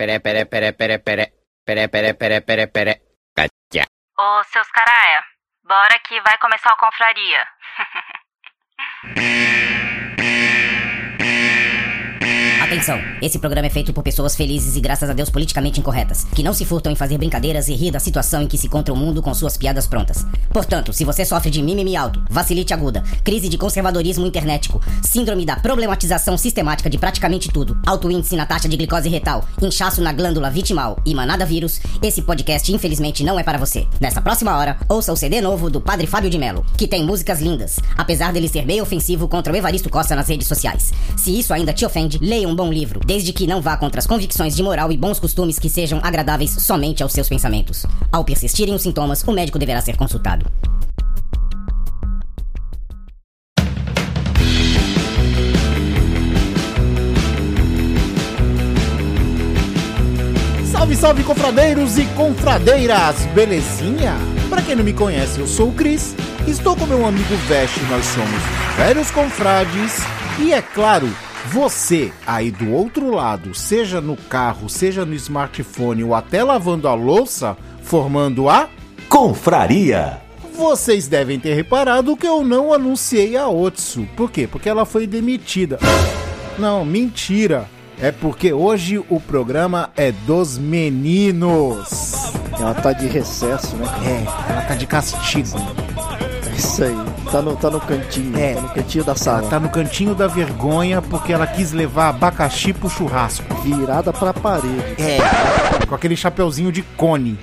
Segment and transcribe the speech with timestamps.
[0.00, 1.32] pere, pere, pere, pere, pere.
[1.62, 3.00] Pere, pere, pere, pere, pere.
[3.34, 3.84] Catia.
[4.16, 5.22] Ô, seus caralho,
[5.62, 7.46] bora que vai começar a confraria.
[12.70, 16.40] Atenção, esse programa é feito por pessoas felizes e graças a Deus politicamente incorretas, que
[16.40, 18.96] não se furtam em fazer brincadeiras e rir da situação em que se encontra o
[18.96, 20.24] mundo com suas piadas prontas.
[20.52, 25.56] Portanto, se você sofre de mimimi alto, vacilite aguda, crise de conservadorismo internetico, síndrome da
[25.56, 30.48] problematização sistemática de praticamente tudo, alto índice na taxa de glicose retal, inchaço na glândula
[30.48, 33.84] vitimal e manada vírus, esse podcast infelizmente não é para você.
[33.98, 37.40] Nessa próxima hora, ouça o CD novo do Padre Fábio de Mello, que tem músicas
[37.40, 40.92] lindas, apesar dele ser meio ofensivo contra o Evaristo Costa nas redes sociais.
[41.16, 44.06] Se isso ainda te ofende, leia um bom livro, desde que não vá contra as
[44.06, 47.86] convicções de moral e bons costumes que sejam agradáveis somente aos seus pensamentos.
[48.12, 50.44] Ao persistirem os sintomas, o médico deverá ser consultado.
[60.70, 64.16] Salve, salve, confradeiros e confradeiras, belezinha?
[64.50, 66.14] Pra quem não me conhece, eu sou o Cris,
[66.46, 68.42] estou com meu amigo Veste, nós somos
[68.76, 69.94] velhos confrades
[70.38, 71.08] e é claro,
[71.50, 76.94] você aí do outro lado, seja no carro, seja no smartphone ou até lavando a
[76.94, 78.68] louça, formando a
[79.08, 80.20] Confraria.
[80.54, 84.06] Vocês devem ter reparado que eu não anunciei a Otsu.
[84.16, 84.46] Por quê?
[84.46, 85.78] Porque ela foi demitida.
[86.56, 87.68] Não, mentira.
[88.00, 92.32] É porque hoje o programa é dos meninos.
[92.58, 93.86] Ela tá de recesso, né?
[94.06, 95.58] É, ela tá de castigo.
[96.60, 96.94] Isso aí.
[97.32, 98.38] Tá no, tá no cantinho.
[98.38, 98.54] É.
[98.54, 99.48] Tá no cantinho da sala.
[99.48, 103.54] Tá no cantinho da vergonha porque ela quis levar abacaxi pro churrasco.
[103.62, 104.94] Virada pra parede.
[104.98, 107.38] É, com aquele chapeuzinho de cone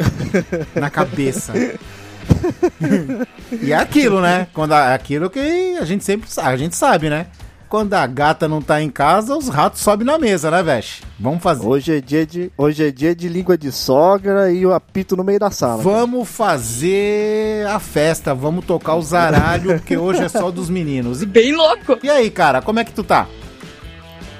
[0.76, 1.54] na cabeça.
[3.50, 4.46] e é aquilo, né?
[4.52, 7.26] Quando é aquilo que a gente sempre sabe, a gente sabe, né?
[7.68, 11.02] Quando a gata não tá em casa, os ratos sobem na mesa, né, Vesh?
[11.18, 11.66] Vamos fazer.
[11.66, 15.24] Hoje é dia de, hoje é dia de língua de sogra e o apito no
[15.24, 15.82] meio da sala.
[15.82, 21.22] Vamos fazer a festa, vamos tocar o zaralho, porque hoje é só dos meninos.
[21.22, 21.98] E, Bem louco.
[22.02, 23.26] e aí, cara, como é que tu tá?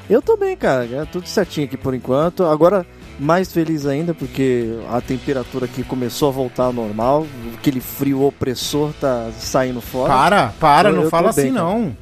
[0.09, 0.85] Eu tô bem, cara.
[0.85, 2.45] É tudo certinho aqui por enquanto.
[2.45, 2.85] Agora,
[3.19, 7.27] mais feliz ainda porque a temperatura aqui começou a voltar ao normal.
[7.57, 10.13] Aquele frio opressor tá saindo fora.
[10.13, 11.67] Para, para, Eu- não eu fala bem, assim cara.
[11.67, 11.97] não.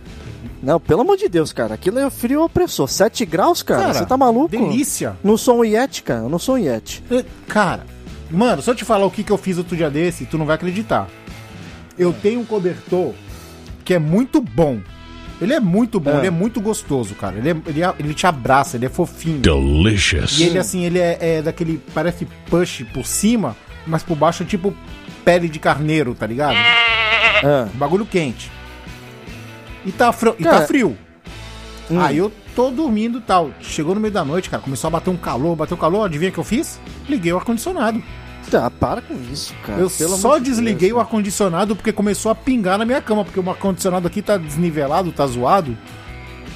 [0.62, 1.74] Não, pelo amor de Deus, cara.
[1.74, 2.86] Aquilo é frio opressor.
[2.88, 3.80] 7 graus, cara.
[3.82, 4.48] Cara, Você tá maluco?
[4.48, 5.16] Delícia.
[5.24, 6.20] Não sou um Yeti, cara.
[6.20, 7.02] Eu não sou um Yeti.
[7.10, 7.84] Eh, Cara,
[8.30, 10.46] mano, se eu te falar o que, que eu fiz outro dia desse, tu não
[10.46, 11.08] vai acreditar.
[11.98, 13.12] Eu tenho um cobertor
[13.84, 14.78] que é muito bom.
[15.40, 16.18] Ele é muito bom, É.
[16.18, 17.36] ele é muito gostoso, cara.
[17.36, 19.40] Ele, é- ele, é- ele te abraça, ele é fofinho.
[19.40, 20.38] Delicious.
[20.38, 21.82] E ele, assim, ele é, é daquele.
[21.92, 24.72] Parece push por cima, mas por baixo é tipo
[25.24, 26.54] pele de carneiro, tá ligado?
[26.56, 27.66] É.
[27.74, 28.50] Bagulho quente.
[29.84, 30.96] E tá, frio, e tá frio.
[31.90, 32.00] hum.
[32.00, 33.50] Aí eu tô dormindo e tal.
[33.60, 34.62] Chegou no meio da noite, cara.
[34.62, 36.04] Começou a bater um calor, bateu calor.
[36.04, 36.80] Adivinha o que eu fiz?
[37.08, 38.02] Liguei o ar-condicionado.
[38.50, 39.80] Tá, para com isso, cara.
[39.80, 43.40] Eu Pelo só desliguei Deus, o ar-condicionado porque começou a pingar na minha cama, porque
[43.40, 45.76] o ar-condicionado aqui tá desnivelado, tá zoado.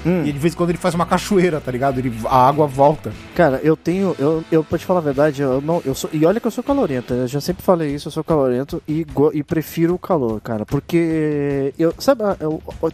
[0.05, 0.25] Hum.
[0.25, 1.99] E de vez em quando ele faz uma cachoeira, tá ligado?
[1.99, 3.13] Ele, a água volta.
[3.35, 4.15] Cara, eu tenho.
[4.19, 5.81] Eu, eu pra te falar a verdade, eu não.
[5.85, 7.15] Eu sou, e olha que eu sou calorento.
[7.15, 10.65] Eu já sempre falei isso, eu sou calorento e, go- e prefiro o calor, cara.
[10.67, 11.95] Porque eu.
[11.99, 12.93] Sabe, ah, eu, eu-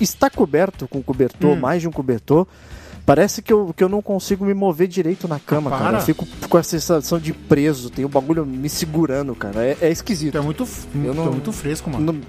[0.00, 1.60] está coberto com cobertor, Hum.
[1.60, 2.46] mais de um cobertor.
[3.04, 5.84] Parece que eu, que eu não consigo me mover direito na cama, Ah, cara.
[5.92, 5.98] para.
[5.98, 9.64] Eu fico com a sensação de preso, tem o bagulho me segurando, cara.
[9.64, 10.36] É, é esquisito.
[10.36, 12.12] É muito, Eu é não- muito fresco, mano.
[12.12, 12.20] Não-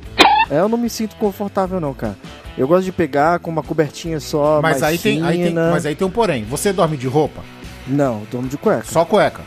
[0.57, 2.17] eu não me sinto confortável, não, cara.
[2.57, 4.61] Eu gosto de pegar com uma cobertinha só.
[4.61, 6.43] Mas mais aí, tem, aí tem, mas aí tem um porém.
[6.45, 7.41] Você dorme de roupa?
[7.87, 8.83] Não, durmo de cueca.
[8.85, 9.41] Só cueca.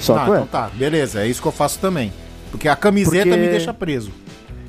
[0.00, 0.32] Só ah, cueca.
[0.42, 0.70] então tá.
[0.74, 2.12] Beleza, é isso que eu faço também.
[2.50, 4.10] Porque a camiseta Porque- me deixa preso.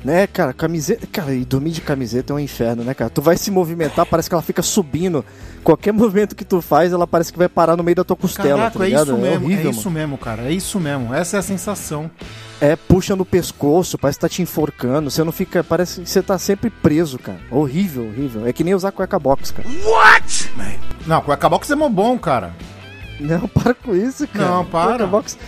[0.04, 1.06] Né, cara, camiseta.
[1.10, 3.08] Cara, e dormir de camiseta é um inferno, né, cara?
[3.08, 5.24] Tu vai se movimentar, parece que ela fica subindo.
[5.62, 8.70] Qualquer movimento que tu faz, ela parece que vai parar no meio da tua costela,
[8.70, 10.42] Caraca, tá é isso mesmo, horrível, é isso mesmo, cara.
[10.42, 11.14] É isso mesmo.
[11.14, 12.02] Essa é a sensação.
[12.02, 12.12] mano.
[12.60, 15.10] É, puxa no pescoço, parece que tá te enforcando.
[15.10, 15.64] Você não fica.
[15.64, 17.38] Parece que você tá sempre preso, cara.
[17.50, 18.46] Horrível, horrível.
[18.46, 19.68] É que nem usar cueca box, cara.
[21.06, 22.54] Não, cueca box é mó bom, cara.
[23.20, 24.48] Não, para com isso, cara.
[24.48, 24.88] Não, para.
[24.88, 25.38] Cueca box.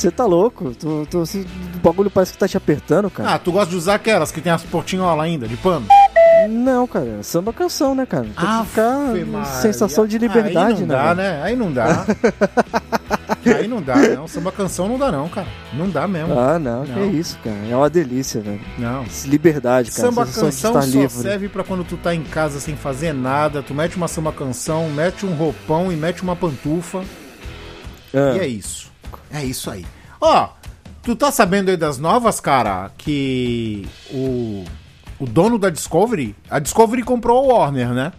[0.00, 0.74] Você tá louco.
[0.74, 3.34] Tu, tu, o bagulho parece que tá te apertando, cara.
[3.34, 5.86] Ah, tu gosta de usar aquelas que tem as portinholas ainda, de pano?
[6.48, 7.18] Não, cara.
[7.20, 8.24] é Samba canção, né, cara?
[8.24, 10.94] Tem que ficar sensação de liberdade, Aí não né?
[10.94, 11.16] dá, velho?
[11.16, 11.42] né?
[11.42, 12.06] Aí não dá.
[13.58, 14.26] Aí não dá, não.
[14.26, 15.46] Samba canção não dá, não, cara.
[15.74, 16.38] Não dá mesmo.
[16.38, 17.10] Ah, não, que Não.
[17.10, 17.56] isso, cara.
[17.70, 18.60] É uma delícia, velho.
[18.78, 19.04] Não.
[19.26, 20.08] Liberdade, cara.
[20.08, 21.08] Samba canção só livre.
[21.10, 23.62] serve pra quando tu tá em casa sem fazer nada.
[23.62, 27.02] Tu mete uma samba canção, mete um roupão e mete uma pantufa.
[28.14, 28.89] Ah, E é isso.
[29.32, 29.84] É isso aí.
[30.20, 30.48] Ó,
[31.02, 34.64] tu tá sabendo aí das novas, cara, que o,
[35.18, 38.12] o dono da Discovery, a Discovery comprou a Warner, né?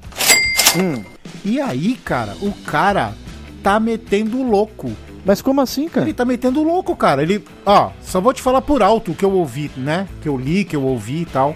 [0.78, 1.04] hum,
[1.44, 3.14] E aí, cara, o cara
[3.62, 4.92] tá metendo louco.
[5.24, 6.06] Mas como assim, cara?
[6.08, 7.22] Ele tá metendo louco, cara.
[7.22, 10.08] Ele, ó, só vou te falar por alto o que eu ouvi, né?
[10.22, 11.56] Que eu li, que eu ouvi e tal.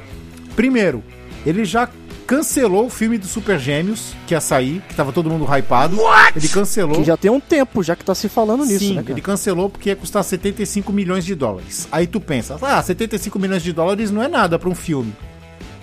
[0.55, 1.03] Primeiro,
[1.45, 1.89] ele já
[2.25, 5.97] cancelou o filme do Super Gêmeos, que ia sair, que tava todo mundo hypado.
[6.35, 6.97] Ele cancelou.
[6.97, 9.13] Que já tem um tempo já que tá se falando nisso, Sim, né, cara?
[9.13, 11.87] ele cancelou porque ia custar 75 milhões de dólares.
[11.91, 15.13] Aí tu pensa, ah, 75 milhões de dólares não é nada pra um filme.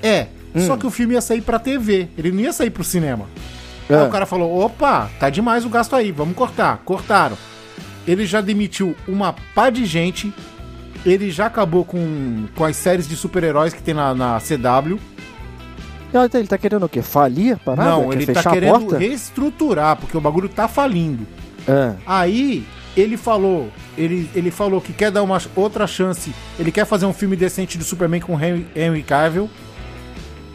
[0.03, 0.67] É, Hum.
[0.67, 3.25] só que o filme ia sair pra TV, ele não ia sair pro cinema.
[3.89, 3.95] É.
[3.95, 6.79] Aí o cara falou, opa, tá demais o gasto aí, vamos cortar.
[6.85, 7.39] Cortaram.
[8.07, 10.33] Ele já demitiu uma pá de gente,
[11.07, 14.99] ele já acabou com, com as séries de super-heróis que tem na, na CW.
[16.35, 17.03] Ele tá querendo o quê?
[17.03, 17.91] Falir parada?
[17.91, 21.27] não, Quer ele tá fechar querendo reestruturar, porque o bagulho tá falindo.
[21.67, 21.95] É.
[22.07, 22.65] Aí
[22.97, 26.33] ele falou, ele, ele falou que quer dar uma outra chance.
[26.59, 29.49] Ele quer fazer um filme decente do Superman com Henry, Henry Cavill,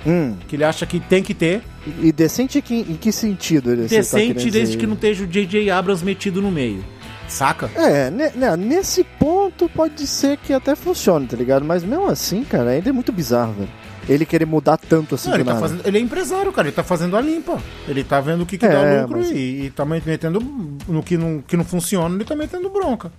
[0.06, 0.36] Hum.
[0.48, 1.62] que ele acha que tem que ter.
[2.02, 5.28] E decente que- em que sentido ele tá decente querendo desde que não esteja o
[5.28, 5.70] J.J.
[5.70, 6.84] Abrams metido no meio.
[7.28, 7.70] Saca?
[7.76, 11.66] É, ne- né, nesse ponto pode ser que até funcione, tá ligado?
[11.66, 13.70] Mas mesmo assim, cara, ainda é muito bizarro, velho.
[14.10, 16.68] Ele querer mudar tanto assim Não, ele, tá fazendo- ele é empresário, cara.
[16.68, 17.58] Ele tá fazendo a limpa.
[17.88, 20.40] Ele tá vendo o que, que É, dá lucro mas- e, e tá metendo
[20.88, 23.12] no que não, que não funciona, ele tá metendo bronca.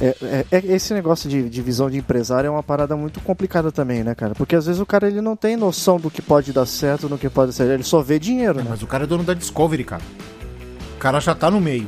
[0.00, 3.70] É, é- é- esse negócio de, de visão de empresário é uma parada muito complicada
[3.70, 4.34] também, né, cara?
[4.34, 7.16] Porque às vezes o cara ele não tem noção do que pode dar certo, do
[7.16, 7.70] que pode ser.
[7.70, 8.68] Ele só vê dinheiro, É, né?
[8.70, 10.02] mas o cara é dono da Discovery, cara.
[10.96, 11.86] O cara já tá no meio.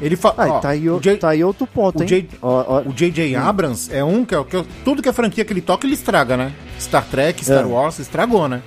[0.00, 0.34] Ele fala.
[0.38, 2.08] Ah, tá aí, o- J- tá aí outro ponto, o hein?
[2.08, 3.36] J- Ó, ó, O J.J.
[3.36, 5.94] Abrams é um que, é, que é- tudo que é franquia que ele toca, ele
[5.94, 6.52] estraga, né?
[6.80, 7.64] Star Trek, Star É.
[7.64, 8.60] Wars, estragou, né?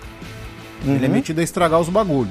[0.86, 1.14] Ele é Uhum.
[1.16, 2.30] metido a estragar os bagulho.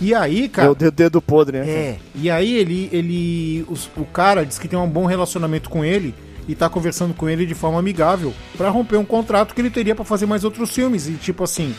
[0.00, 0.70] E aí, é cara.
[0.72, 1.68] o dedo, podre, né?
[1.70, 1.96] É.
[2.14, 2.88] E aí ele.
[2.92, 6.12] ele os- o cara diz que tem um bom relacionamento com ele
[6.48, 9.94] e tá conversando com ele de forma amigável pra romper um contrato que ele teria
[9.94, 11.08] pra fazer mais outros filmes.
[11.08, 11.74] E tipo assim.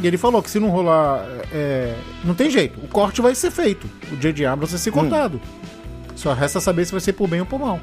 [0.00, 1.24] E ele falou que se não rolar.
[1.52, 1.94] é,
[2.24, 2.78] não tem jeito.
[2.80, 3.88] O corte vai ser feito.
[4.12, 4.46] O J.J.
[4.46, 5.40] Abrams vai ser cortado.
[6.16, 7.80] Só resta saber se vai ser por bem ou por mal.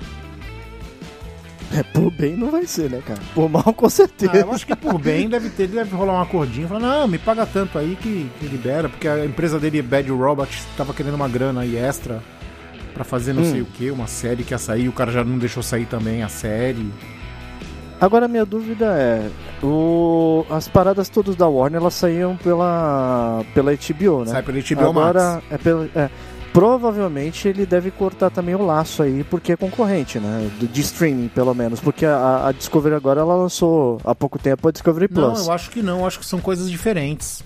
[1.72, 3.20] É, por bem não vai ser, né, cara?
[3.36, 4.32] Por mal, com certeza.
[4.34, 6.68] Ah, eu acho que por bem deve ter, deve rolar um acordinho.
[6.68, 10.50] Falar, não, me paga tanto aí que, que libera, porque a empresa dele, Bad Robot,
[10.76, 12.24] tava querendo uma grana aí extra
[12.94, 13.52] pra fazer não Hum.
[13.52, 16.24] sei o que, uma série que ia sair, o cara já não deixou sair também
[16.24, 16.92] a série.
[18.02, 19.30] Agora minha dúvida é,
[19.64, 20.46] o...
[20.50, 24.32] as paradas todas da Warner elas saíam pela pela HBO, né?
[24.32, 25.46] Sai pela HBO Agora Max.
[25.52, 26.10] é pela é,
[26.54, 30.50] provavelmente ele deve cortar também o laço aí porque é concorrente, né?
[30.60, 34.72] De, streaming pelo menos, porque a, a Discovery agora ela lançou há pouco tempo a
[34.72, 35.48] Discovery Não, Plus.
[35.48, 37.44] eu acho que não, eu acho que são coisas diferentes.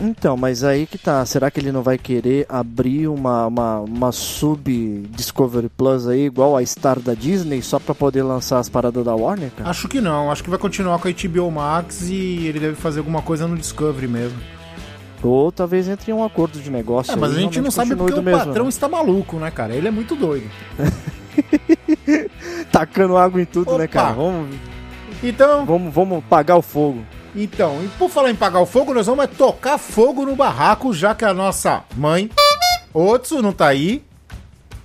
[0.00, 1.24] Então, mas aí que tá.
[1.24, 6.56] Será que ele não vai querer abrir uma, uma, uma sub Discovery Plus aí, igual
[6.56, 9.70] a Star da Disney, só pra poder lançar as paradas da Warner, cara?
[9.70, 12.98] Acho que não, acho que vai continuar com a HBO Max e ele deve fazer
[12.98, 14.38] alguma coisa no Discovery mesmo.
[15.22, 17.12] Ou talvez entre em um acordo de negócio.
[17.12, 18.68] É, mas a gente não sabe porque o mesmo, patrão né?
[18.68, 19.74] está maluco, né, cara?
[19.74, 20.46] Ele é muito doido.
[22.70, 23.88] Tacando água em tudo, né, Opa.
[23.88, 24.12] cara?
[24.12, 24.56] Vamos,
[25.22, 27.02] Então, vamos, vamos pagar o fogo.
[27.36, 30.94] Então, e por falar em pagar o fogo, nós vamos é tocar fogo no barraco,
[30.94, 32.30] já que a nossa mãe,
[32.94, 34.02] Otsu, não tá aí,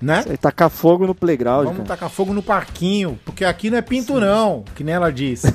[0.01, 0.25] né?
[0.27, 1.88] Aí tacar fogo no playground, Vamos cara.
[1.89, 5.48] tacar fogo no parquinho, porque aqui não é pinto não, que nem ela disse.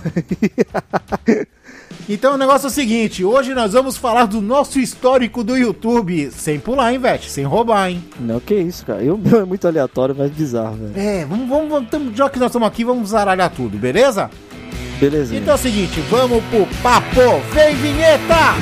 [2.09, 6.31] então o negócio é o seguinte, hoje nós vamos falar do nosso histórico do YouTube,
[6.31, 7.31] sem pular, hein, Vete?
[7.31, 8.03] Sem roubar, hein?
[8.19, 9.03] Não, que isso, cara.
[9.03, 10.93] Eu, meu é muito aleatório, mas bizarro, velho.
[10.97, 14.31] É, vamos, vamos, vamos já que nós estamos aqui, vamos zaralhar tudo, beleza?
[14.99, 15.41] Belezinha.
[15.41, 18.55] Então é o seguinte, vamos pro papo, vem vinheta!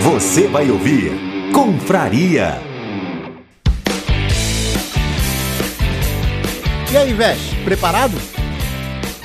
[0.00, 1.12] Você vai ouvir
[1.52, 2.60] Confraria.
[6.90, 8.37] E aí, Vete, preparado?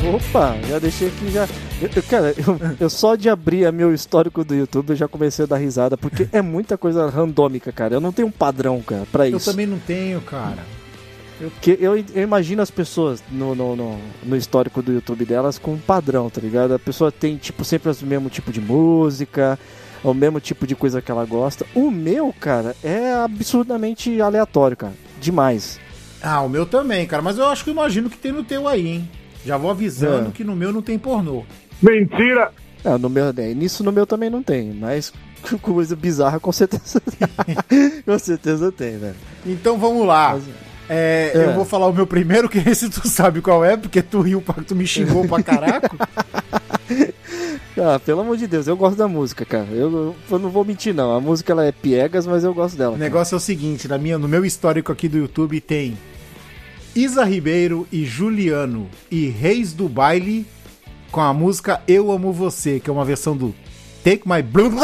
[0.04, 1.48] Opa, já deixei aqui já.
[1.82, 5.46] Eu- eu- cara, eu, eu só de abrir meu histórico do YouTube eu já comecei
[5.46, 7.96] a dar risada, porque é muita coisa randômica, cara.
[7.96, 9.50] Eu não tenho um padrão, cara, pra Eu isso.
[9.50, 10.58] também não tenho, cara.
[11.40, 15.74] Porque eu, eu imagino as pessoas no, no, no, no histórico do YouTube delas com
[15.74, 16.74] um padrão, tá ligado?
[16.74, 19.58] A pessoa tem, tipo, sempre o mesmo tipo de música,
[20.04, 21.66] o mesmo tipo de coisa que ela gosta.
[21.74, 24.94] O meu, cara, é absurdamente aleatório, cara.
[25.20, 25.80] Demais.
[26.22, 27.22] Ah, o meu também, cara.
[27.22, 29.10] Mas eu acho que eu imagino que tem no teu aí, hein?
[29.46, 30.32] Já vou avisando É.
[30.32, 31.44] que no meu não tem pornô.
[32.86, 35.12] É, no meu, é, nisso no meu também não tem, mas
[35.62, 37.02] coisa bizarra com certeza
[38.06, 39.16] com certeza tem, velho.
[39.46, 40.34] Então vamos lá.
[40.34, 40.44] Mas-
[40.90, 41.46] É, É.
[41.46, 44.42] Eu vou falar o meu primeiro, que esse tu sabe qual é, porque tu riu,
[44.42, 45.96] pra- tu me xingou pra caraco.
[47.78, 49.68] Ah, pelo amor de Deus, eu gosto da música, cara.
[49.72, 51.16] Eu, eu não vou mentir, não.
[51.16, 52.94] A música ela é piegas, mas eu gosto dela.
[52.96, 55.98] o negócio é o seguinte, na minha, no meu histórico aqui do YouTube tem
[56.96, 60.46] Isa Ribeiro e Juliano e Reis do Baile
[61.12, 63.54] com a música Eu Amo Você, que é uma versão do
[64.04, 64.76] Take My Blood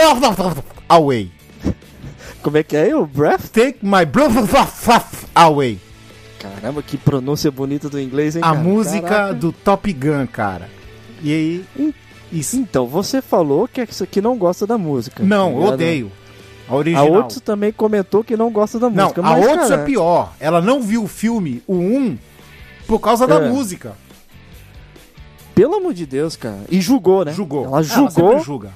[0.87, 1.31] Away.
[2.41, 2.95] Como é que é?
[2.95, 3.49] O Breath?
[3.51, 4.33] Take My Blood
[5.35, 5.79] Away.
[6.39, 8.59] Caramba, que pronúncia bonita do inglês, hein, A cara?
[8.59, 9.33] música Caraca.
[9.33, 10.69] do Top Gun, cara.
[11.21, 11.65] E aí.
[12.31, 12.55] Isso.
[12.57, 15.23] Então, você falou que isso aqui não gosta da música.
[15.23, 16.11] Não, tá odeio.
[16.69, 17.11] A A original.
[17.11, 19.21] Outros também comentou que não gosta da Não, música.
[19.21, 20.33] a mas, Outros cara, é pior.
[20.39, 22.17] Ela não viu o filme, o 1,
[22.87, 23.49] por causa da É.
[23.49, 23.93] música.
[25.55, 26.59] Pelo amor de Deus, cara.
[26.69, 27.33] E julgou, né?
[27.33, 27.65] Julgou.
[27.65, 28.39] Ela sempre julgou.
[28.39, 28.69] julga.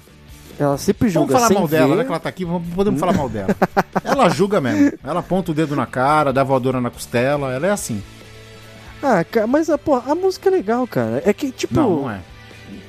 [0.60, 1.34] Ela sempre julga.
[1.34, 1.96] Vamos falar mal dela, ver.
[1.98, 2.04] né?
[2.04, 2.46] Que ela tá aqui,
[2.76, 3.56] podemos falar mal dela.
[4.04, 4.92] Ela julga mesmo.
[5.04, 8.04] Ela aponta o dedo na cara, dá voadora na costela, ela é assim.
[9.02, 11.22] Ah, cara, mas a, porra, a música é legal, cara.
[11.26, 12.20] É que, tipo, Não, não é.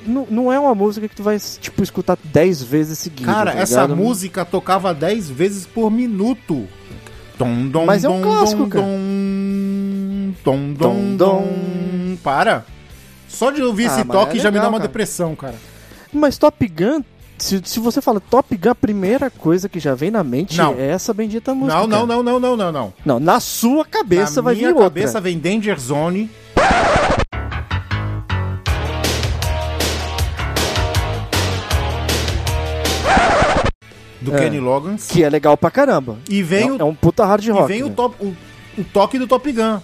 [0.05, 3.33] Não, não é uma música que tu vai, tipo, escutar 10 vezes seguidas.
[3.33, 6.67] Cara, tá essa música tocava 10 vezes por minuto.
[7.37, 8.85] Tom, dom, Mas é um dom, clássico, dom, cara.
[10.43, 12.17] Dom, dom, dom.
[12.23, 12.65] Para.
[13.27, 14.87] Só de ouvir Ah, esse mas toque é já me dá legal, uma cara.
[14.87, 15.55] depressão, cara.
[16.13, 17.01] Mas Top Gun,
[17.37, 20.73] se, se você fala Top Gun, a primeira coisa que já vem na mente Não.
[20.75, 21.77] é essa bendita música.
[21.77, 22.93] Não, não, não, não, não, não, não.
[23.05, 25.21] Não, na sua cabeça Na vai minha vir cabeça outra.
[25.21, 26.29] vem Danger Zone.
[34.25, 34.39] Do É.
[34.39, 35.07] Kenny Loggins.
[35.07, 36.17] Que é legal pra caramba.
[36.29, 37.67] E vem é, o é um puta hard E rock.
[37.67, 37.93] vem o, né?
[37.95, 38.35] top, o,
[38.77, 39.79] o toque do Top Gun.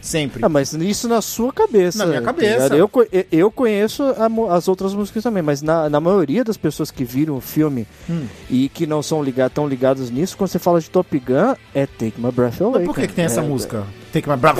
[0.00, 0.44] Sempre.
[0.44, 1.96] Ah, mas isso na sua cabeça.
[1.98, 2.74] Na minha tá cabeça.
[2.74, 2.74] ligado?
[2.76, 2.90] Eu,
[3.32, 4.04] eu- conheço
[4.50, 8.26] as outras músicas também, mas na, na maioria das pessoas que viram o filme Hum.
[8.50, 11.86] e que não são ligados, tão ligados nisso, quando você fala de Top Gun, é
[11.86, 12.80] Take My Breath Away.
[12.80, 13.84] Mas por que, que tem essa É, música?
[14.12, 14.58] Take my breath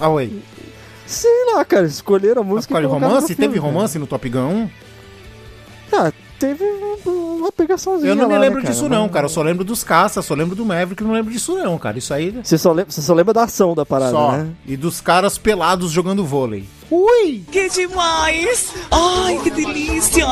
[0.00, 0.30] away.
[1.06, 3.22] Sei lá, cara, escolheram a música é e colocaram romance?
[3.22, 3.72] no filme, Teve cara.
[3.72, 4.70] romance no Top Gun 1?
[5.92, 9.26] Ah, teve um- uma pegaçãozinha Eu não me lá, lembro né, disso não, cara.
[9.26, 11.98] Eu só lembro dos caças, só lembro do Maverick, não lembro disso não, cara.
[11.98, 14.32] Isso aí Você só, lembra, você só lembra da ação da parada, só.
[14.32, 14.48] né?
[14.66, 16.64] E dos caras pelados jogando vôlei.
[16.90, 17.44] Ui!
[17.52, 18.72] Que demais!
[18.90, 20.26] Ai, que delícia!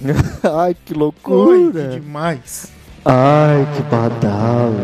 [0.42, 1.88] Ai, que Ui, loucura!
[1.90, 2.66] que demais.
[3.04, 4.74] Ai, que badalo!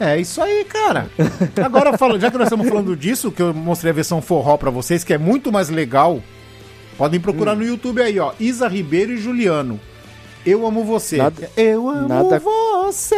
[0.00, 1.08] É isso aí, cara.
[1.64, 4.70] Agora, fala- já que nós estamos falando disso, que eu mostrei a versão forró pra
[4.70, 6.20] vocês, que é muito mais legal,
[6.98, 7.60] podem procurar Hum.
[7.60, 8.32] no YouTube aí, ó.
[8.38, 9.80] Isa Ribeiro e Juliano.
[10.46, 11.16] Eu amo você.
[11.16, 13.14] Nada- eu amo nada- você.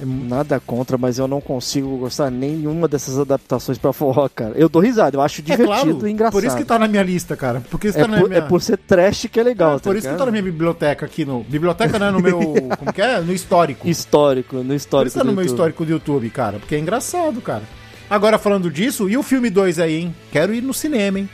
[0.00, 4.52] Nada contra, mas eu não consigo gostar nenhuma dessas adaptações pra forró, cara.
[4.56, 6.32] Eu dou risada, eu acho É divertido claro, e engraçado.
[6.32, 7.62] por isso que tá na minha lista, cara.
[7.70, 8.38] Porque isso é, tá na por, minha...
[8.38, 10.42] é por ser trash que é legal, É, tá por isso que tá na minha
[10.42, 11.42] biblioteca aqui no...
[11.42, 12.38] Biblioteca não é no meu...
[12.78, 13.20] como que é?
[13.20, 13.88] No histórico.
[13.88, 15.54] Histórico, no Por histórico isso tá no do meu YouTube.
[15.56, 16.58] histórico do YouTube, cara.
[16.58, 17.62] Porque é engraçado, cara.
[18.08, 20.14] Agora, falando disso, e o filme 2 aí, hein?
[20.32, 21.28] Quero ir no cinema, hein?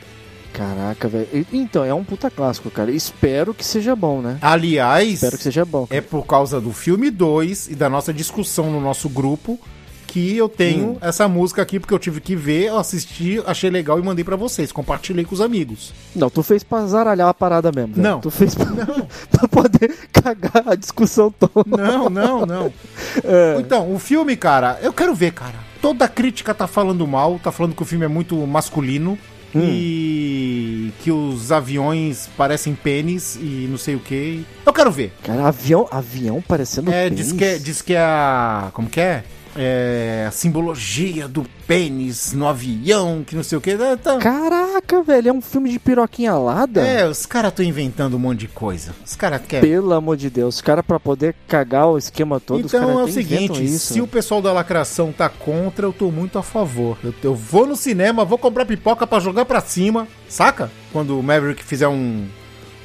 [0.55, 1.27] Caraca, velho.
[1.51, 2.89] Então, é um puta clássico, cara.
[2.91, 4.37] Espero que seja bom, né?
[4.41, 5.85] Aliás, Espero que seja bom.
[5.89, 9.59] é por causa do filme 2 e da nossa discussão no nosso grupo
[10.07, 10.97] que eu tenho Hum.
[11.01, 14.37] essa música aqui, porque eu tive que ver, eu assisti, achei legal e mandei pra
[14.37, 14.71] vocês.
[14.71, 15.93] Compartilhei com os amigos.
[16.15, 17.95] Não, tu fez pra zaralhar a parada mesmo.
[17.95, 18.07] velho.
[18.07, 18.21] Não.
[18.21, 18.65] Tu fez pra,
[19.29, 21.65] pra poder cagar a discussão toda.
[21.77, 22.73] Não, não, não.
[23.25, 23.57] É.
[23.59, 25.55] Então, o filme, cara, eu quero ver, cara.
[25.81, 29.17] Toda crítica tá falando mal, tá falando que o filme é muito masculino.
[29.55, 29.61] Hum.
[29.63, 34.45] E que os aviões parecem pênis e não sei o que.
[34.65, 35.13] Eu quero ver.
[35.23, 37.19] Cara, avião, avião parecendo É, pênis.
[37.27, 38.69] diz que, é- diz que é a.
[38.73, 39.23] Como que é?
[39.57, 43.71] É a simbologia do pênis no avião, que não sei o que.
[43.71, 46.85] É, tá- Caraca, velho, é um filme de piroquinha alada?
[46.85, 48.93] é os caras estão inventando um monte de coisa.
[49.05, 49.69] Os caras querem.
[49.69, 53.07] Pelo amor de Deus, os caras pra poder cagar o esquema todo, Então é o
[53.11, 53.93] seguinte, isso.
[53.93, 56.97] se o pessoal da lacração tá contra, eu tô muito a favor.
[57.03, 60.69] Eu, eu vou no cinema, vou comprar pipoca pra jogar pra cima, saca?
[60.91, 62.25] Quando o Maverick fizer um,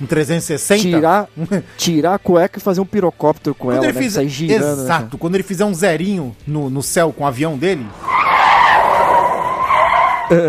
[0.01, 0.81] um 360.
[0.81, 1.29] Tirar,
[1.77, 4.03] tirar a cueca e fazer um pirocóptero com Quando ela, ele né?
[4.03, 7.59] fizer, girando, né, Exato, quando ele fizer um zerinho no, no céu com o avião
[7.59, 7.87] dele.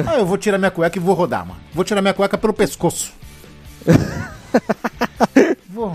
[0.07, 1.59] ah, eu vou tirar minha cueca e vou rodar, mano.
[1.73, 3.13] Vou tirar minha cueca pelo pescoço.
[5.69, 5.91] vou.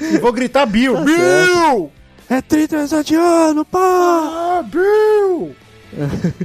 [0.00, 0.94] E vou gritar Bill.
[0.94, 1.92] Tá Bill!
[2.28, 3.78] É 37 anos, pá!
[3.80, 5.54] Ah, Bill!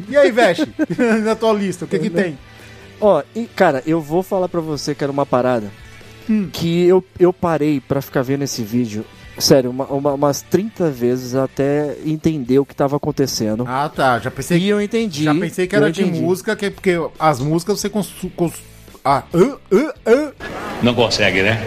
[0.07, 0.73] e aí, Veste?
[1.23, 2.37] Na tua lista, o que que tem?
[3.01, 5.69] Ó, e, cara, eu vou falar pra você que era uma parada
[6.29, 6.49] Hum.
[6.51, 9.03] que eu, eu parei pra ficar vendo esse vídeo,
[9.37, 13.65] sério, uma- uma- umas 30 vezes até entender o que tava acontecendo.
[13.67, 14.19] Ah, tá.
[14.19, 15.23] Já pensei, e eu entendi.
[15.23, 18.61] já pensei que era de música, que, porque as músicas você cons, cons-
[19.03, 20.31] ah, ah, ah, ah.
[20.81, 21.59] Não consegue, né?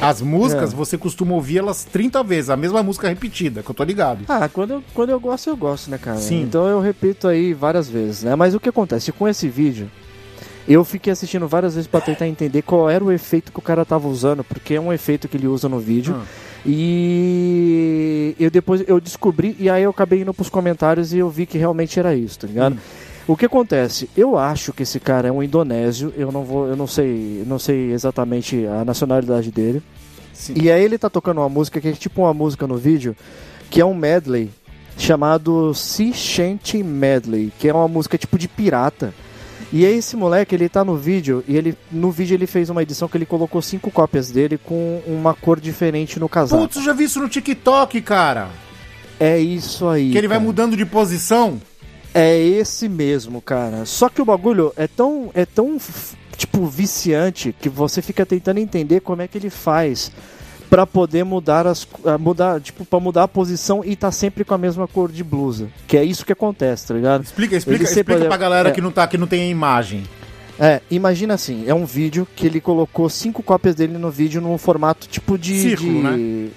[0.00, 0.76] As músicas É.
[0.76, 4.24] você costuma ouvir elas 30 vezes, a mesma música repetida, que eu tô ligado.
[4.28, 6.18] Ah, quando eu, quando eu gosto, eu gosto, né, cara?
[6.18, 6.42] Sim.
[6.42, 8.36] Então eu repito aí várias vezes, né?
[8.36, 9.90] Mas o que acontece com esse vídeo
[10.68, 13.84] Eu fiquei assistindo várias vezes pra tentar entender qual era o efeito que o cara
[13.84, 16.14] tava usando, porque é um efeito que ele usa no vídeo.
[16.18, 16.24] Ah.
[16.66, 21.46] E eu depois eu descobri e aí eu acabei indo pros comentários e eu vi
[21.46, 22.78] que realmente era isso, tá ligado?
[23.26, 24.08] O que acontece?
[24.16, 27.58] Eu acho que esse cara é um indonésio, eu não vou, eu não sei, não
[27.58, 29.82] sei exatamente a nacionalidade dele.
[30.32, 30.54] Sim.
[30.56, 33.16] E aí ele tá tocando uma música que é tipo uma música no vídeo,
[33.70, 34.50] que é um medley
[34.96, 39.14] chamado Sea Shanty Medley, que é uma música tipo de pirata.
[39.72, 42.82] E aí esse moleque, ele tá no vídeo, e ele no vídeo ele fez uma
[42.82, 46.62] edição que ele colocou cinco cópias dele com uma cor diferente no casaco.
[46.62, 48.48] Putz, eu já vi isso no TikTok, cara.
[49.20, 50.10] É isso aí.
[50.10, 50.46] Que ele vai cara.
[50.46, 51.60] mudando de posição.
[52.14, 53.84] É esse mesmo, cara.
[53.84, 55.78] Só que o bagulho é tão, é tão
[56.36, 60.10] tipo viciante que você fica tentando entender como é que ele faz
[60.70, 64.54] pra poder mudar as ah, mudar, tipo, para mudar a posição e tá sempre com
[64.54, 65.68] a mesma cor de blusa.
[65.86, 67.24] Que é isso que acontece, tá ligado?
[67.24, 68.72] Explica, explica, sempre- explica pra galera é.
[68.72, 70.04] que não tá, que não tem a imagem.
[70.60, 74.58] É, imagina assim, é um vídeo que ele colocou cinco cópias dele no vídeo num
[74.58, 76.16] formato tipo de Círculo, né?
[76.16, 76.48] de-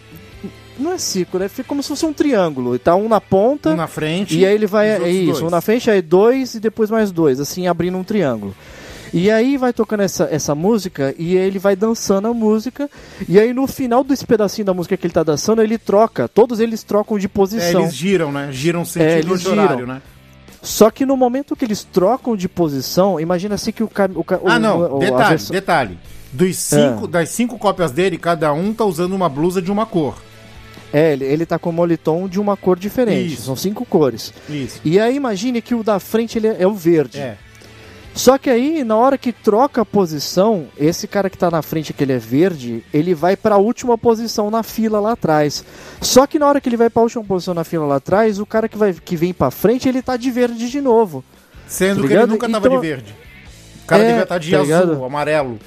[0.80, 2.74] Não é círculo, é fica como se fosse um triângulo.
[2.76, 4.36] E tá um na ponta, Um na frente.
[4.36, 4.90] E aí ele vai.
[4.90, 5.42] É isso, dois.
[5.44, 8.56] um na frente, aí dois e depois mais dois, assim, abrindo um triângulo.
[9.14, 12.90] E aí vai tocando essa, essa música e ele vai dançando a música.
[13.28, 16.28] E aí no final desse pedacinho da música que ele tá dançando, ele troca.
[16.30, 17.82] Todos eles trocam de É, posição.
[17.82, 18.50] eles giram, né?
[18.52, 19.88] Giram sentido É, eles horário, giram.
[19.96, 20.02] né?
[20.62, 23.90] Só que no momento que eles trocam de posição, imagina assim que o,
[24.46, 24.96] Ah, não.
[24.96, 25.98] o- detalhe, versão- detalhe.
[26.32, 30.16] Dos cinco, Das cinco cópias dele, cada um tá usando uma blusa de uma cor.
[30.94, 33.34] É, ele, ele tá com o moletom de uma cor diferente.
[33.34, 33.44] Isso.
[33.44, 34.34] São cinco cores.
[34.50, 34.80] Isso.
[34.86, 37.18] E aí imagine que o da frente ele é, é o verde.
[37.18, 37.38] É.
[38.14, 41.94] Só que aí, na hora que troca a posição, esse cara que tá na frente,
[41.94, 45.64] que ele é verde, ele vai pra última posição na fila lá atrás.
[46.02, 48.46] Só que na hora que ele vai pra última posição na fila lá atrás, o
[48.46, 51.24] cara que, vai, que vem pra frente, ele tá de verde de novo.
[51.68, 53.16] Sendo Tá que ele nunca tava Então- de verde.
[53.84, 55.04] O cara É, devia estar de tá azul, ligado?
[55.06, 55.60] amarelo.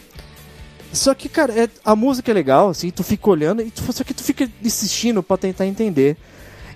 [0.93, 4.05] Só que, cara, é- a música é legal, assim, tu fica olhando, e tu, só
[4.05, 6.17] que tu fica insistindo pra tentar entender.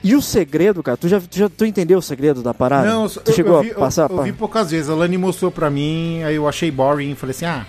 [0.02, 2.86] E o segredo, cara, tu já, tu já tu entendeu o segredo da parada?
[2.88, 4.88] Não, eu, tu chegou eu vi, a passar eu, eu vi poucas vezes.
[4.88, 7.14] A Lani mostrou pra mim, aí eu achei boring.
[7.16, 7.66] Falei assim, ah,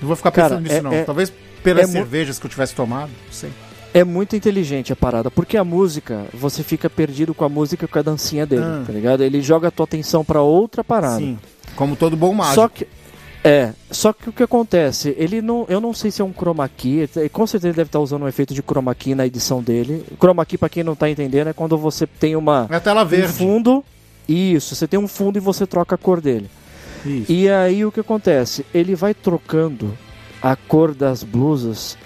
[0.00, 0.92] não vou ficar Cara, pensando nisso é- não.
[0.92, 3.50] é- Talvez pelas é cervejas que eu tivesse tomado, não sei.
[3.94, 7.88] É muito inteligente a parada, porque a música, você fica perdido com a música e
[7.88, 8.82] com a dancinha dele, Ah.
[8.86, 9.22] tá ligado?
[9.22, 11.18] Ele joga a tua atenção pra outra parada.
[11.18, 11.38] Sim,
[11.76, 12.54] como todo bom mágico.
[12.56, 12.86] Só que
[13.44, 16.66] é, só que o que acontece, ele não, eu não sei se é um chroma
[16.66, 19.62] key, ele- com certeza ele deve estar usando um efeito de chroma key na edição
[19.62, 20.02] dele.
[20.18, 23.06] Chroma key, pra quem não tá entendendo, é quando você tem uma É tela um
[23.06, 23.32] verde.
[23.34, 23.84] fundo,
[24.26, 26.48] isso, você tem um fundo e você troca a cor dele.
[27.04, 27.30] Isso.
[27.30, 28.64] E aí o que acontece?
[28.72, 29.96] Ele vai trocando
[30.42, 31.98] a cor das blusas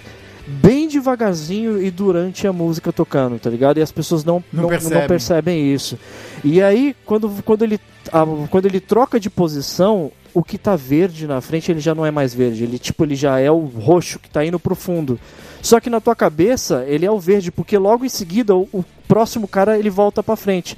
[0.45, 3.77] bem devagarzinho e durante a música tocando, tá ligado?
[3.77, 4.99] E as pessoas não, Não não, percebem.
[4.99, 5.97] não percebem isso.
[6.43, 7.79] E aí, quando, quando, ele,
[8.11, 12.05] a- quando ele troca de posição, o que tá verde na frente, ele já não
[12.05, 12.63] é mais verde.
[12.63, 15.19] Ele, tipo, ele já é o roxo que tá indo pro fundo.
[15.61, 18.83] Só que na tua cabeça, ele é o verde, porque logo em seguida, o, o
[19.07, 20.77] próximo cara, ele volta pra frente.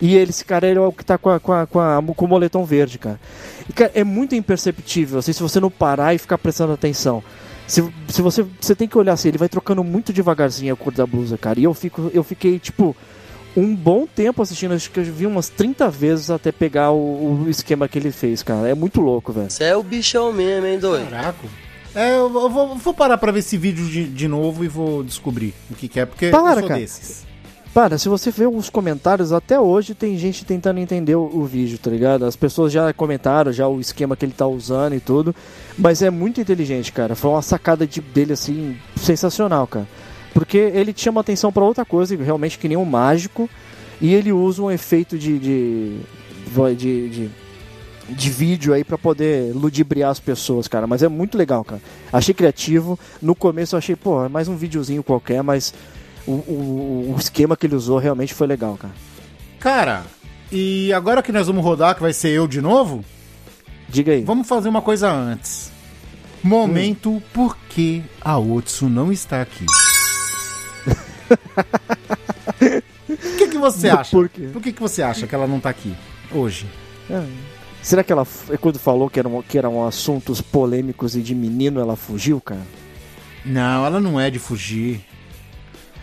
[0.00, 2.02] E ele, esse cara ele é o que tá com, a, com, a, com, a-
[2.16, 3.20] com o moletom verde, cara.
[3.68, 7.22] E, cara, é muito imperceptível, assim, se você não parar e ficar prestando atenção.
[7.66, 10.92] Se, se você, você tem que olhar assim, ele vai trocando muito devagarzinho a cor
[10.92, 11.60] da blusa, cara.
[11.60, 12.96] E eu, fico, eu fiquei, tipo,
[13.56, 17.50] um bom tempo assistindo, acho que eu vi umas 30 vezes até pegar o, o
[17.50, 18.68] esquema que ele fez, cara.
[18.68, 19.50] É muito louco, velho.
[19.50, 21.10] Você é o bichão mesmo, hein, doido?
[21.10, 21.38] Caraca.
[21.94, 25.52] É, eu vou, vou parar pra ver esse vídeo de, de novo e vou descobrir
[25.70, 26.80] o que, que é, porque Para, eu sou cara.
[26.80, 27.26] desses.
[27.74, 31.78] Para, se você ver os comentários, até hoje tem gente tentando entender o, o vídeo,
[31.78, 32.24] tá ligado?
[32.24, 35.34] As pessoas já comentaram já o esquema que ele tá usando e tudo.
[35.78, 37.14] Mas é muito inteligente, cara.
[37.14, 39.86] Foi uma sacada de- dele, assim, sensacional, cara.
[40.32, 43.48] Porque ele chama atenção pra outra coisa, realmente que nem um mágico.
[44.00, 45.38] E ele usa um efeito de.
[45.38, 45.96] de.
[46.76, 47.30] de, de,
[48.08, 50.86] de vídeo aí pra poder ludibriar as pessoas, cara.
[50.86, 51.82] Mas é muito legal, cara.
[52.12, 52.98] Achei criativo.
[53.20, 55.74] No começo eu achei, pô, é mais um videozinho qualquer, mas
[56.26, 58.94] o, o, o esquema que ele usou realmente foi legal, cara.
[59.58, 60.04] Cara,
[60.50, 63.04] e agora que nós vamos rodar, que vai ser eu de novo,
[63.88, 64.24] Diga aí.
[64.24, 65.70] vamos fazer uma coisa antes.
[66.42, 69.66] Momento por que a Otsu não está aqui.
[73.08, 74.10] O que, que você acha?
[74.10, 74.48] Por quê?
[74.52, 75.94] Por que, que você acha que ela não tá aqui
[76.32, 76.66] hoje?
[77.08, 77.22] É.
[77.82, 81.80] Será que ela, f- quando falou que eram, que eram assuntos polêmicos e de menino,
[81.80, 82.60] ela fugiu, cara?
[83.44, 85.00] Não, ela não é de fugir.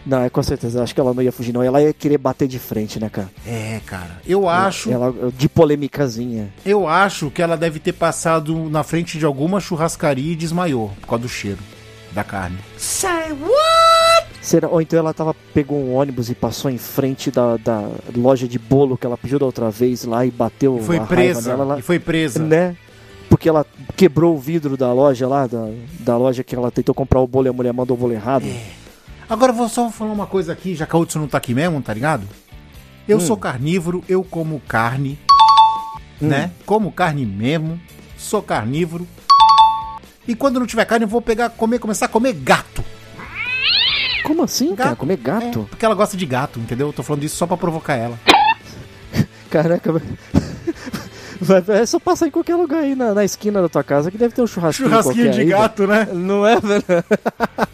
[0.06, 0.82] Não, é com certeza.
[0.82, 1.62] Acho que ela não ia fugir, não.
[1.62, 3.30] Ela ia querer bater de frente, né, cara?
[3.46, 4.22] É, cara.
[4.26, 6.50] Eu acho, Ela, de polêmicazinha.
[6.66, 11.08] eu acho que ela deve ter passado na frente de alguma churrascaria e desmaiou por
[11.10, 11.60] causa do cheiro
[12.13, 12.58] da carne.
[14.48, 18.48] Será, ou então ela tava, pegou um ônibus e passou em frente da, da loja
[18.48, 21.50] de bolo que ela pediu da outra vez lá e bateu E foi presa.
[21.50, 21.80] dela lá.
[21.80, 22.42] E foi presa.
[22.42, 22.78] Né?
[23.30, 23.66] porque ela
[23.98, 25.68] quebrou o vidro da loja lá, da,
[26.00, 28.46] da loja que ela tentou comprar o bolo e a mulher mandou o bolo errado.
[29.30, 31.54] Agora eu vou só falar uma coisa aqui, já que a Hudson não tá aqui
[31.54, 32.26] mesmo, tá ligado?
[33.06, 33.20] Eu Hum.
[33.20, 35.20] sou carnívoro, eu como carne,
[36.22, 36.52] né?
[36.66, 37.78] Como carne mesmo,
[38.18, 39.06] sou carnívoro.
[40.26, 42.82] E quando não tiver carne, eu vou pegar, comer, começar a comer gato.
[44.28, 44.90] Como assim, cara?
[44.92, 45.00] Gato.
[45.00, 45.62] Comer gato?
[45.62, 46.88] É, porque ela gosta de gato, entendeu?
[46.88, 48.18] Eu tô falando isso só pra provocar ela.
[49.50, 49.92] Caraca,
[51.40, 54.18] vai, é só passar em qualquer lugar aí na, na esquina da tua casa que
[54.18, 56.06] deve ter um churrasquinho, Churrasquinho de aí, gato, né?
[56.06, 56.18] velho.
[56.20, 56.84] Não é, velho?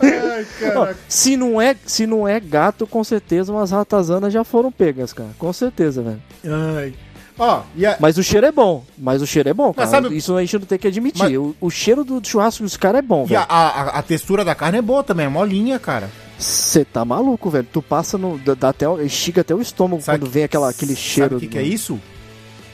[0.02, 0.98] Ai, caraca.
[1.08, 5.30] se, não é, se não é gato, com certeza umas ratazanas já foram pegas, cara.
[5.40, 6.22] Com certeza, velho.
[6.46, 6.94] Ai.
[7.40, 7.64] Ó, a...
[8.00, 8.84] Mas o cheiro é bom.
[8.98, 9.88] Mas o cheiro é bom, cara.
[9.88, 11.24] Mas sabe- Isso a gente não tem que admitir.
[11.24, 13.52] Mas- O, o cheiro do churrasco dos caras é bom, E a, velho.
[13.52, 16.10] a, a textura da carne é boa também, é molinha, cara.
[16.38, 17.68] Você tá maluco, velho.
[17.72, 18.38] Tu passa no.
[18.38, 21.36] Dá, até, o- estiga até o estômago Sabe quando vem aquela, aquele cheiro.
[21.36, 22.00] Sabe o que, do- que é isso?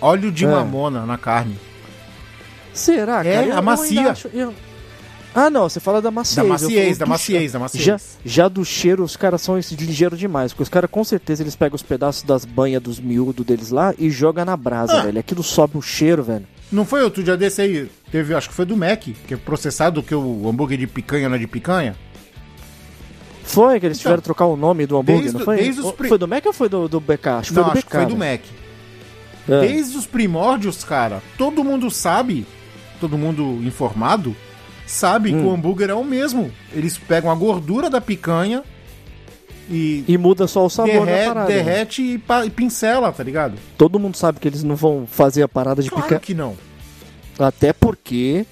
[0.02, 0.48] Óleo de É.
[0.48, 1.60] mamona na carne.
[2.74, 3.46] Será, É, cara?
[3.48, 4.12] Eu- a macia.
[4.12, 4.54] acho- eu-
[5.36, 6.38] Ah, não, você fala da maciez.
[6.38, 7.84] Da maciez, da maciez, da maciez.
[7.84, 10.52] Já, já do cheiro, os caras são esse ligeiro demais.
[10.52, 13.94] Porque os caras, com certeza, eles pegam os pedaços das banhas dos miúdos deles lá
[14.00, 15.04] e jogam na brasa, Ah.
[15.04, 15.20] velho.
[15.20, 16.48] Aquilo sobe um cheiro, velho.
[16.72, 17.90] Não foi outro dia desse aí?
[18.12, 21.36] Teve, acho que foi do Mac, que é processado que o hambúrguer de picanha não
[21.36, 21.96] é de picanha.
[23.52, 25.58] Foi que eles Então, tiveram que trocar o nome do hambúrguer, desde não foi?
[25.58, 27.28] desde os Foi do Mac ou foi do, do BK?
[27.40, 27.92] Acho que não, foi do acho BK.
[27.98, 28.32] foi do velho.
[28.32, 28.42] Mac.
[29.50, 29.62] É.
[29.68, 32.46] Desde os primórdios, cara, todo mundo sabe,
[33.02, 34.36] todo mundo informado,
[34.86, 35.40] sabe Hum.
[35.42, 36.52] que o hambúrguer é o mesmo.
[36.74, 38.64] Eles pegam a gordura da picanha
[39.70, 41.50] e, E muda só o sabor derre- da parada.
[41.50, 41.56] né?
[41.56, 43.54] derrete e, pa- e pincela, tá ligado?
[43.78, 46.20] Todo mundo sabe que eles não vão fazer a parada de Claro picanha.
[46.22, 46.56] que não.
[47.40, 48.46] Até porque.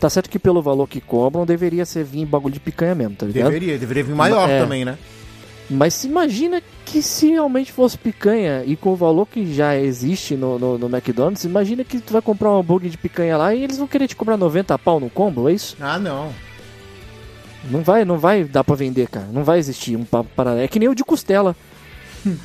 [0.00, 3.26] Tá certo que pelo valor que cobram, deveria ser vir bagulho de picanha mesmo, tá
[3.26, 3.44] ligado?
[3.52, 4.58] Deveria, deveria vir maior É.
[4.60, 4.96] também, né?
[5.68, 10.34] Mas se imagina que se realmente fosse picanha e com o valor que já existe
[10.34, 13.62] no, no, no McDonald's, imagina que tu vai comprar um hambúrguer de picanha lá e
[13.62, 15.76] eles vão querer te cobrar 90 pau no combo, é isso?
[15.80, 16.32] Ah, não.
[17.70, 19.26] Não vai, não vai dar pra vender, cara.
[19.30, 20.64] Não vai existir um paralelo.
[20.64, 21.54] É que nem o de costela.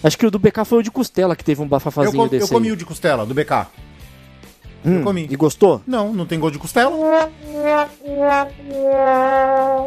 [0.03, 2.23] Acho que o do BK foi o de costela que teve um Eu, bafafazinho com-
[2.25, 2.73] eu desse comi aí.
[2.73, 3.65] o de costela, do BK.
[4.85, 5.27] Hum, comi.
[5.29, 5.81] E gostou?
[5.87, 6.91] Não, não tem gosto de costela.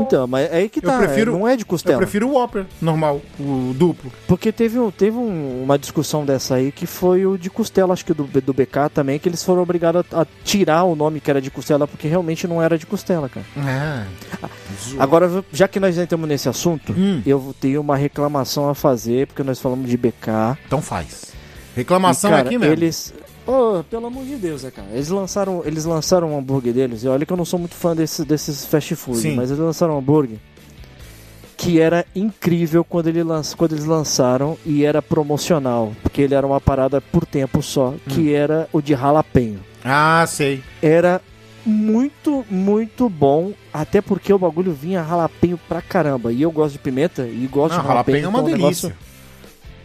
[0.01, 0.99] Então, mas é aí que Eu tá.
[0.99, 1.99] prefiro- não é de Eu costela.
[1.99, 4.11] prefiro o Whopper, normal, o duplo.
[4.27, 8.15] Porque teve, teve um- uma discussão dessa aí que foi o de costela, acho que
[8.15, 11.41] do, do BK também, que eles foram obrigados a, a tirar o nome que era
[11.41, 13.47] de costela, porque realmente não era de costela, cara.
[13.57, 14.05] Ah,
[14.99, 17.23] Agora, já que nós já estamos nesse assunto, Hum.
[17.27, 20.57] eu ter uma reclamação a fazer, porque nós falamos de BK.
[20.67, 21.27] então faz.
[21.75, 22.73] Reclamação E, cara, aqui mesmo.
[22.75, 23.15] Eles.
[23.51, 24.89] Oh, pelo amor de Deus, né, cara?
[24.93, 27.03] Eles lançaram, eles lançaram um hambúrguer deles.
[27.03, 29.37] E olha que eu não sou muito fã desse, desses fast food, Sim.
[29.37, 30.37] mas eles lançaram um hambúrguer
[31.57, 36.47] que era incrível quando, ele lanç, quando eles lançaram e era promocional, porque ele era
[36.47, 37.99] uma parada por tempo só, Hum.
[38.11, 39.59] que era o de jalapeno.
[39.85, 40.63] Ah, sei.
[40.81, 41.21] Era
[41.67, 46.33] muito, muito bom, até porque o bagulho vinha jalapeno pra caramba.
[46.33, 48.97] E eu gosto de pimenta e gosto Não, de jalapeno é uma então delícia.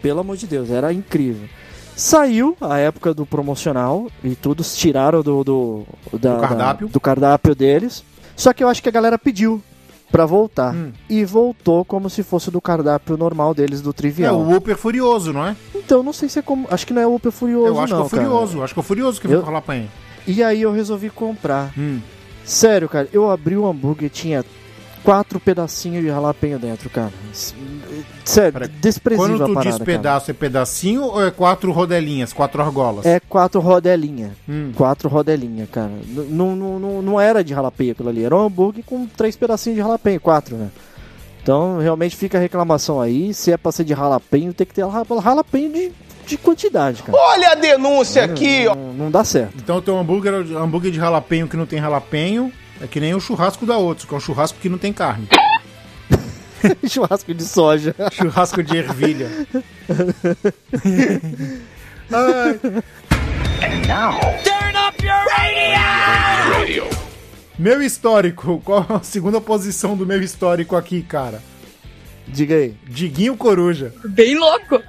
[0.00, 1.48] pelo amor de Deus, era incrível.
[1.96, 5.82] Saiu a época do promocional e todos tiraram do, do,
[6.18, 6.86] da- Do cardápio.
[6.88, 8.02] da- do cardápio deles.
[8.36, 9.62] Só que eu acho que a galera pediu
[10.10, 10.74] pra voltar.
[10.74, 10.90] Hum.
[11.08, 14.36] E voltou como se fosse do cardápio normal deles, do É trivial.
[14.40, 15.56] o Whopper Furioso, não é?
[15.74, 16.66] Então, não sei se é como.
[16.70, 18.22] Acho que não é o Uber Furioso, eu acho não, que é o cara.
[18.30, 18.62] Furioso.
[18.62, 19.88] Acho que é o Furioso que Eu- com jalapeno.
[20.26, 21.72] E aí eu resolvi comprar.
[21.78, 22.00] Hum.
[22.44, 24.44] Sério, cara, eu abri o hambúrguer e tinha
[25.04, 27.12] quatro pedacinhos de jalapeno dentro, cara.
[28.24, 29.84] Sério, desprezível Quando tu a parada, diz cara.
[29.84, 33.04] pedaço, é pedacinho ou é quatro rodelinhas, quatro argolas?
[33.04, 34.30] É quatro rodelinhas.
[34.48, 34.72] Hum.
[34.74, 35.90] Quatro rodelinhas, cara.
[36.30, 38.24] Não, não, não, não era de jalapeño aquilo ali.
[38.24, 40.68] Era um hambúrguer com três pedacinhos de jalapeño, quatro, né?
[41.42, 43.34] Então, realmente fica a reclamação aí.
[43.34, 45.92] Se é pra ser de jalapeño, tem que ter jala- jalapeño de,
[46.26, 47.18] de quantidade, cara.
[47.18, 48.74] Olha a denúncia aqui, ó.
[48.74, 49.52] Não, não dá certo.
[49.58, 53.20] Então o teu hambúrguer, hambúrguer de jalapenho que não tem jalapenho é que nem o
[53.20, 55.28] churrasco da outros, que é um churrasco que não tem carne.
[56.88, 57.94] Churrasco de soja.
[58.12, 59.28] churrasco de ervilha.
[62.12, 62.58] Ai,
[64.44, 66.84] Turn up your radio!
[67.58, 71.42] meu histórico, qual a segunda posição do meu histórico aqui, cara?
[72.26, 72.74] Diga aí.
[72.86, 73.92] Diguinho Coruja.
[74.04, 74.82] Bem louco.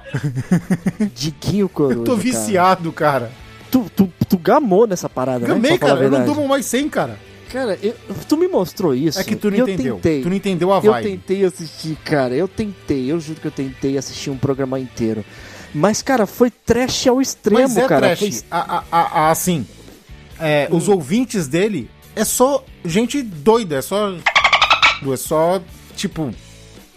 [1.14, 2.00] Diguinho Coruja.
[2.00, 2.22] Eu tô cara.
[2.22, 3.30] viciado, cara.
[3.70, 5.78] Tu, tu, tu gamou nessa parada, Gamei, né?
[5.78, 6.06] Pra falar cara.
[6.06, 7.18] Eu não durmo mais sem, cara.
[7.52, 7.94] Cara, eu-
[8.28, 9.18] tu me mostrou isso.
[9.20, 9.94] É que tu não eu entendeu.
[9.96, 10.22] Tentei.
[10.22, 11.08] Tu não entendeu a Eu vibe.
[11.10, 12.34] tentei assistir, cara.
[12.34, 13.10] Eu tentei.
[13.10, 15.24] Eu juro que eu tentei assistir um programa inteiro.
[15.74, 18.06] Mas, cara, foi trash ao extremo, Mas é cara.
[18.16, 18.18] trash.
[18.18, 19.66] Foi- A- a- a- assim,
[20.40, 24.14] é, os ouvintes dele é só gente doida, é só.
[25.12, 25.60] É só,
[25.94, 26.34] tipo.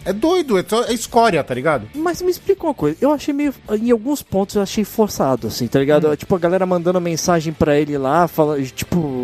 [0.02, 1.86] É doido, é só é escória, tá ligado?
[1.94, 2.96] Mas me explica uma coisa.
[3.02, 3.52] Eu achei meio.
[3.70, 6.08] Em alguns pontos eu achei forçado, assim, tá ligado?
[6.10, 6.16] Hum.
[6.16, 9.19] Tipo, a galera mandando mensagem pra ele lá, fala, tipo.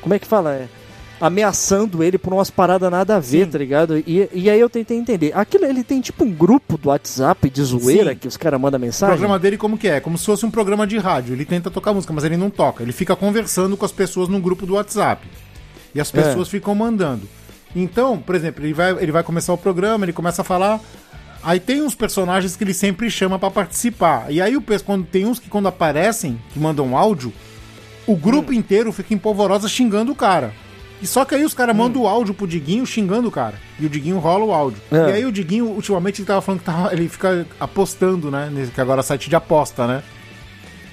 [0.00, 0.52] Como é que fala?
[0.54, 0.68] É,
[1.20, 3.50] ameaçando ele por umas paradas nada a ver, Sim.
[3.50, 3.98] tá ligado?
[3.98, 5.32] E, e aí eu tentei entender.
[5.34, 8.16] Aquilo, ele tem tipo um grupo do WhatsApp de zoeira Sim.
[8.18, 9.16] que os caras mandam O mensagem?
[9.16, 10.00] programa dele como que é?
[10.00, 11.34] Como se fosse um programa de rádio.
[11.34, 12.82] Ele tenta tocar música, mas ele não toca.
[12.82, 15.26] Ele fica conversando com as pessoas num grupo do WhatsApp.
[15.94, 17.26] E as pessoas ficam mandando.
[17.74, 20.80] Então, por exemplo, ele vai, ele vai começar o programa, ele começa a falar.
[21.42, 24.30] Aí tem uns personagens que ele sempre chama pra participar.
[24.30, 27.32] E aí o quando tem uns que quando aparecem, que mandam áudio,
[28.06, 30.52] o grupo inteiro fica em polvorosa xingando o cara.
[31.02, 33.54] E só que aí os caras mandam o áudio pro Diguinho xingando o cara.
[33.78, 34.80] E o Diguinho rola o áudio.
[34.90, 34.96] É.
[35.10, 38.50] E aí o Diguinho, ultimamente, ele tava falando que tava- ele fica apostando, né?
[38.74, 40.02] Que agora é site de aposta, né?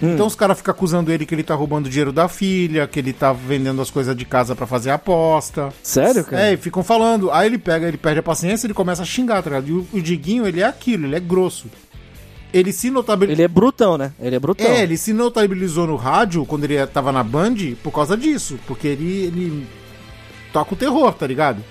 [0.02, 3.14] Então os caras ficam acusando ele que ele tá roubando dinheiro da filha, que ele
[3.14, 5.70] tá vendendo as coisas de casa pra fazer aposta.
[5.82, 6.48] Sério, cara?
[6.50, 7.32] É, e ficam falando.
[7.32, 9.70] Aí ele pega, ele perde a paciência, ele começa a xingar, tá ligado?
[9.70, 11.68] E o, o Diguinho, ele é aquilo, ele é grosso.
[12.54, 13.36] Ele se notabilizou.
[13.36, 14.14] Ele é brutão, né?
[14.20, 14.68] Ele é brutão.
[14.68, 18.60] É, ele se notabilizou no rádio quando ele tava na Band por causa disso.
[18.68, 19.68] Porque ele, ele
[20.54, 21.64] toca o terror, tá ligado?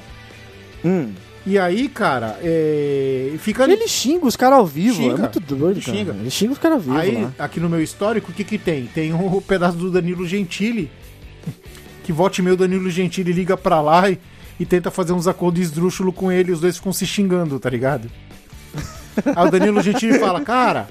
[0.85, 1.13] Hum.
[1.45, 3.33] E aí, cara, é...
[3.39, 3.65] fica.
[3.65, 5.15] Ele xinga os caras ao vivo, Xinga.
[5.15, 5.97] é muito doido, Ele cara.
[5.99, 6.13] xinga.
[6.13, 7.33] Ele xinga os caras ao vivo Aí, lá.
[7.39, 8.87] aqui no meu histórico, o que que tem?
[8.87, 10.91] Tem um pedaço do Danilo Gentili,
[12.05, 14.19] que volta e meio o Danilo Gentili liga pra lá e,
[14.59, 18.09] e tenta fazer uns acordos esdrúxulos com ele os dois ficam se xingando, tá ligado?
[19.37, 20.89] Aí o Danilo Gentili fala, cara,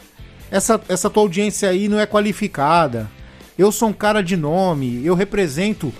[0.50, 3.10] essa, essa tua audiência aí não é qualificada.
[3.58, 5.94] Eu sou um cara de nome, eu represento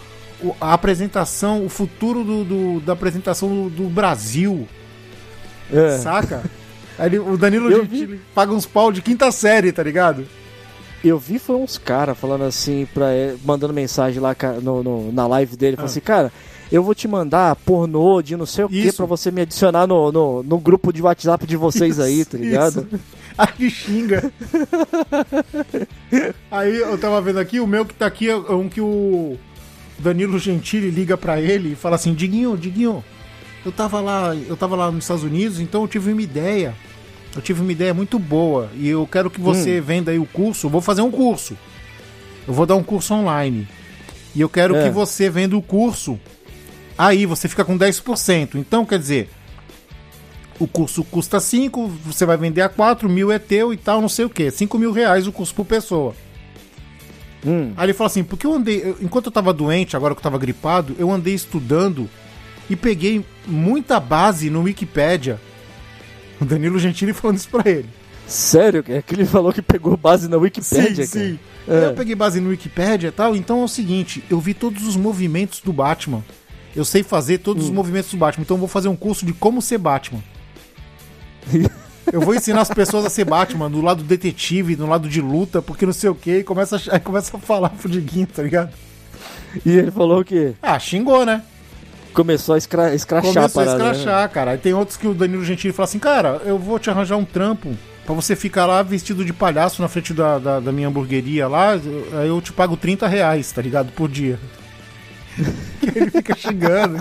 [0.60, 4.68] a apresentação, o futuro do, do- da apresentação do, do Brasil,
[5.72, 5.98] É.
[6.00, 6.44] saca?
[6.98, 8.00] Aí o Danilo Eu vi.
[8.00, 10.26] Gentili paga uns pau de quinta série, tá ligado?
[11.04, 15.26] Eu vi foi uns caras falando assim, pra, ele- mandando mensagem lá no, no- na
[15.28, 15.92] live dele, falando Ah.
[15.92, 16.32] assim, cara,
[16.72, 18.98] eu vou te mandar pornô de não sei o que Isso.
[18.98, 22.46] pra você me adicionar no, no, no grupo de WhatsApp de vocês aí, tá Isso,
[22.46, 22.88] ligado?
[22.92, 23.00] isso.
[23.38, 24.32] Aí xinga.
[26.52, 29.38] Aí eu tava vendo aqui, o meu que tá aqui é um que o
[29.98, 33.04] Danilo Gentili liga pra ele e fala assim: Diguinho, Diguinho,
[33.66, 36.76] eu tava lá, eu tava lá nos Estados Unidos, então eu tive uma ideia.
[37.34, 40.68] Eu tive uma ideia muito boa e eu quero que você venda aí o curso.
[40.68, 41.58] Eu vou fazer um curso.
[42.46, 43.66] Eu vou dar um curso online.
[44.36, 44.84] E eu quero É.
[44.84, 46.20] que você venda o curso.
[47.04, 48.54] Aí você fica com 10%.
[48.60, 49.28] Então, quer dizer,
[50.60, 54.08] o curso custa 5, você vai vender a 4, mil é teu e tal, não
[54.08, 54.52] sei o que.
[54.52, 56.14] 5 mil reais o curso por pessoa.
[57.44, 57.74] Hum.
[57.76, 60.24] Aí ele falou assim, porque eu andei, eu- enquanto eu tava doente, agora que eu
[60.24, 62.08] tava gripado, eu andei estudando
[62.70, 65.42] e peguei muita base no Wikipédia.
[66.40, 67.90] O Danilo Gentili falando isso pra ele.
[68.28, 71.40] Sério, é que ele falou que pegou base na Wikipédia, sim, sim.
[71.68, 71.88] É.
[71.88, 74.96] Eu peguei base no Wikipédia e tal, então é o seguinte, eu vi todos os
[74.96, 76.24] movimentos do Batman.
[76.76, 77.68] Eu sei fazer todos Hum.
[77.68, 80.20] os movimentos do Batman, então eu vou fazer um curso de como ser Batman.
[82.12, 85.62] Eu vou ensinar as pessoas a ser Batman, do lado detetive, do lado de luta,
[85.62, 88.42] porque não sei o que, e começa a, aí começa a falar pro Diguinho, tá
[88.44, 88.72] ligado?
[89.66, 91.44] E ele falou que Ah, xingou, né?
[92.14, 93.84] começou a escra escrachar Começou a a parada.
[93.86, 93.92] né?
[93.98, 94.52] escrachar, cara.
[94.52, 97.24] Aí tem outros que o Danilo Gentili fala assim, cara, eu vou te arranjar um
[97.24, 97.74] trampo
[98.06, 101.72] pra você ficar lá vestido de palhaço na frente da, da, da minha hamburgueria lá,
[101.74, 103.92] aí eu te pago 30 reais, tá ligado?
[103.94, 104.38] Por dia.
[105.96, 106.98] ele fica xingando.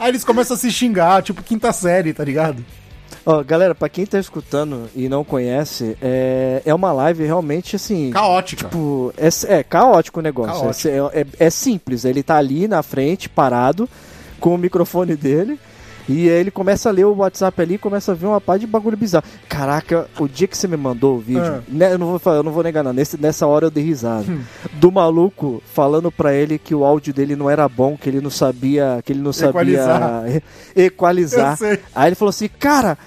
[0.00, 2.64] aí eles começam a se xingar, tipo quinta série, tá ligado?
[3.26, 8.10] Ó, galera, pra quem tá escutando e não conhece, é, é uma live realmente assim.
[8.10, 8.64] Caótica.
[8.64, 10.60] Tipo, é, é caótico o negócio.
[10.62, 10.88] Caótico.
[11.14, 12.04] É, é- é simples.
[12.06, 13.86] Ele tá ali na frente, parado,
[14.38, 15.60] com o microfone dele.
[16.08, 18.56] E aí ele começa a ler o WhatsApp ali e começa a ver uma pá
[18.56, 19.24] de bagulho bizarro.
[19.48, 21.60] Caraca, o dia que você me mandou o vídeo, Ah.
[21.68, 22.92] né, eu, não vou, falar- eu não vou negar, não.
[22.92, 24.24] Nesse, nessa hora eu dei risada.
[24.30, 24.40] Hum.
[24.74, 28.30] Do maluco falando pra ele que o áudio dele não era bom, que ele não
[28.30, 29.00] sabia.
[29.04, 30.00] Que ele não Equalizar.
[30.00, 30.42] sabia
[30.74, 31.56] equalizar.
[31.58, 31.78] Sei.
[31.94, 32.98] Aí ele falou assim, cara,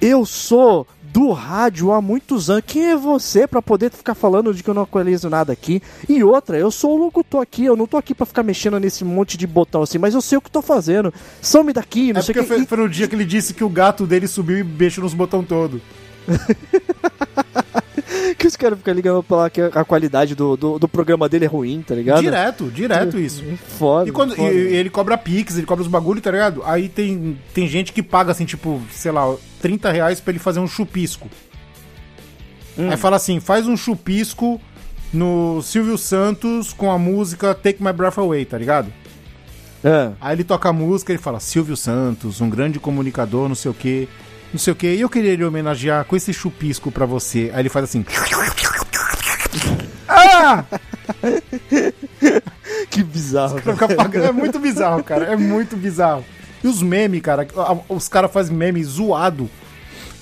[0.00, 2.64] eu sou do rádio há muitos anos.
[2.66, 5.80] Quem é você pra poder ficar falando de que eu não atualizo nada aqui?
[6.06, 9.02] E outra, eu sou o locutor aqui, eu não tô aqui pra ficar mexendo nesse
[9.02, 11.12] monte de botão assim, mas eu sei o que tô fazendo.
[11.40, 12.44] Some daqui, não É sei o que.
[12.44, 15.14] foi, foi no dia que ele disse que o gato dele subiu e mexeu nos
[15.14, 15.80] botões todo.
[18.38, 21.44] Que os caras ficam ligando pra lá que a qualidade do, do, do programa dele
[21.44, 22.20] é ruim, tá ligado?
[22.20, 23.42] Direto, direto isso.
[23.78, 24.08] Foda.
[24.08, 24.52] E, quando, foda.
[24.52, 26.62] e ele cobra Pix, ele cobra os bagulho, tá ligado?
[26.64, 30.60] Aí tem, tem gente que paga, assim, tipo, sei lá, 30 reais pra ele fazer
[30.60, 31.28] um chupisco.
[32.78, 32.90] Hum.
[32.90, 34.60] Aí fala assim, faz um chupisco
[35.12, 38.92] no Silvio Santos com a música Take My Breath Away, tá ligado?
[39.82, 40.12] É.
[40.20, 43.74] Aí ele toca a música, ele fala, Silvio Santos, um grande comunicador, não sei o
[43.74, 44.08] quê,
[44.56, 44.94] não sei o quê.
[44.94, 47.50] E eu queria lhe homenagear com esse chupisco pra você.
[47.52, 48.04] Aí ele faz assim...
[50.08, 50.64] ah!
[52.90, 53.58] Que bizarro.
[54.14, 55.26] É muito bizarro, cara.
[55.26, 56.24] É muito bizarro.
[56.64, 57.46] E os memes, cara.
[57.88, 59.48] Os caras fazem meme zoado.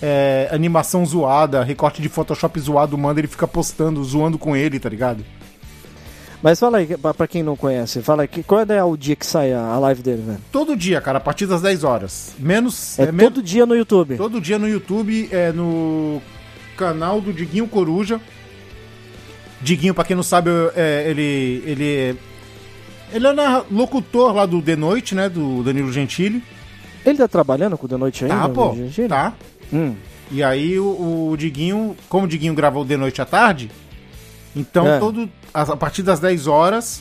[0.02, 4.88] É, animação zoada, recorte de Photoshop zoado, manda, ele fica postando, zoando com ele, tá
[4.88, 5.24] ligado?
[6.44, 9.24] Mas fala aí, pra quem não conhece, fala aí, que- qual é o dia que
[9.24, 10.38] sai a live dele, velho?
[10.52, 12.34] Todo dia, cara, a partir das 10 horas.
[12.38, 12.98] Menos.
[12.98, 14.18] É, men- todo dia no YouTube.
[14.18, 16.20] todo dia no YouTube, é no
[16.76, 18.20] canal do Diguinho Coruja.
[19.62, 21.62] Diguinho, pra quem não sabe, é, ele.
[21.64, 22.14] Ele é.
[23.10, 25.30] Ele é locutor lá do The Noite, né?
[25.30, 26.42] Do Danilo Gentili.
[27.06, 28.36] Ele tá trabalhando com o The Noite ainda?
[28.36, 28.76] Tá, pô.
[29.08, 29.32] Tá.
[29.72, 29.94] Hum.
[30.30, 33.70] E aí o, o Diguinho, como o Diguinho gravou de noite à tarde,
[34.54, 34.98] então É.
[34.98, 37.00] todo a, partir das 10 horas,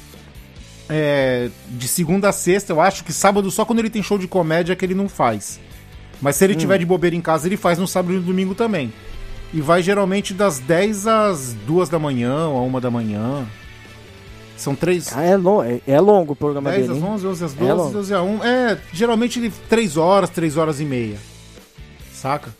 [0.88, 4.28] é, de segunda a sexta, eu acho que sábado só quando ele tem show de
[4.28, 5.60] comédia que ele não faz.
[6.22, 6.40] Mas Hum.
[6.40, 8.94] se ele tiver de bobeira em casa, ele faz no sábado e no domingo também.
[9.54, 13.46] E vai geralmente das 10 às 2 da manhã ou a 1 da manhã.
[14.56, 15.12] São três.
[15.16, 17.12] Ah, é, long, é, é longo o programa 10 dele, às hein?
[17.12, 17.92] 11, 11 às É 12, longo.
[17.92, 18.44] 12 às 1.
[18.44, 21.18] É, geralmente ele 3 horas, 3 horas e meia.
[22.14, 22.54] Saca?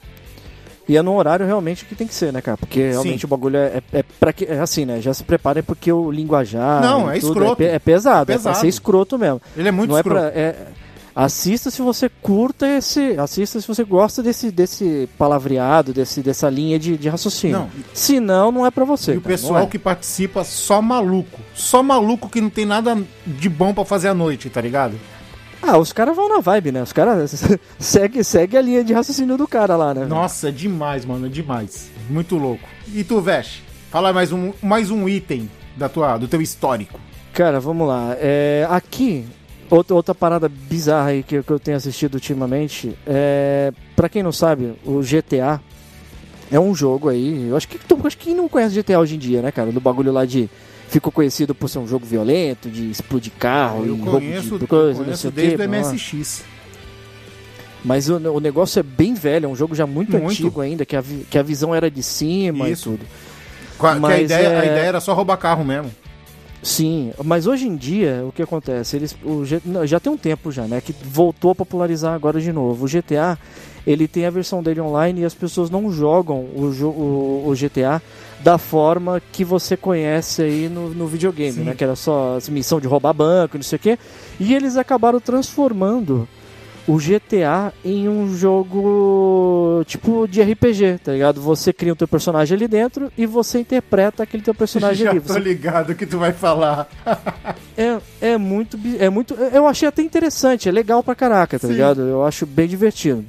[0.88, 2.58] E é num horário realmente que tem que ser, né, cara?
[2.58, 3.26] Porque realmente Sim.
[3.26, 5.00] o bagulho é, é, é pra que, é assim, né?
[5.00, 6.82] Já se preparem porque o linguajar.
[6.82, 7.64] Não, é tudo escroto.
[7.64, 8.58] É, é pesado, é, É pra pesado.
[8.62, 9.42] ser escroto mesmo.
[9.56, 10.20] Ele é muito Não escroto.
[10.26, 10.40] é pra.
[10.40, 10.68] é-
[11.16, 13.16] assista se você curta esse.
[13.20, 17.60] Assista se você gosta desse, desse palavreado, desse, dessa linha de, de raciocínio.
[17.60, 17.70] Não.
[17.94, 19.14] Se não, não é pra você.
[19.14, 19.70] E o cara, pessoal não é.
[19.70, 21.40] que participa só maluco.
[21.54, 24.96] Só maluco que não tem nada de bom pra fazer à noite, tá ligado?
[25.66, 26.84] Ah, os caras vão na vibe, né?
[26.84, 27.42] Os caras
[27.80, 30.06] segue, segue a linha de raciocínio do cara lá, né?
[30.06, 31.90] Nossa, é demais, mano, é demais.
[32.10, 32.68] Muito louco.
[32.94, 33.64] E tu, Vesh?
[33.90, 37.00] Fala mais um, mais um item da tua, do teu histórico.
[37.32, 38.16] Cara, vamos lá.
[38.20, 39.26] É, aqui,
[39.70, 42.98] outra, outra parada bizarra aí que, que eu tenho assistido ultimamente.
[43.08, 45.62] É, pra quem não sabe, o GTA
[46.52, 47.48] é um jogo aí.
[47.48, 49.72] Eu acho que, eu acho que quem não conhece GTA hoje em dia, né, cara?
[49.72, 50.50] Do bagulho lá de.
[50.94, 55.00] Ficou conhecido por ser um jogo violento, de explodir carro eu e conheço, de coisa,
[55.00, 55.68] eu conheço desde o.
[55.68, 56.44] MSX.
[57.84, 60.30] Mas o, o negócio é bem velho, é um jogo já muito, Muito.
[60.30, 62.90] antigo ainda, que a, que a visão era de cima Isso.
[62.90, 63.06] e tudo.
[63.80, 65.92] Que a, Mas ideia, é- a ideia era só roubar carro mesmo.
[66.62, 68.96] Sim, mas hoje em dia o que acontece?
[68.96, 69.44] Eles, o
[69.88, 70.80] já tem um tempo já, né?
[70.80, 72.86] Que voltou a popularizar agora de novo.
[72.86, 73.36] O GTA
[73.86, 77.54] ele tem a versão dele online e as pessoas não jogam o, jo- o, o
[77.56, 78.02] GTA
[78.42, 81.64] da forma que você conhece aí no, no videogame, Sim.
[81.64, 81.76] né?
[81.76, 83.98] Que era só as missão de roubar banco, não sei o quê.
[84.40, 86.28] E eles acabaram transformando
[86.86, 91.40] o GTA em um jogo tipo de RPG, tá ligado?
[91.42, 95.22] Você cria o teu personagem ali dentro e você interpreta aquele teu personagem Já ali.
[95.22, 96.90] tô Você ligado que tu vai falar.
[97.78, 98.78] é, é muito.
[99.00, 99.34] É muito.
[99.34, 101.74] Eu achei até interessante, é legal pra caraca, tá Sim.
[101.74, 102.02] ligado?
[102.02, 103.24] Eu acho bem divertido.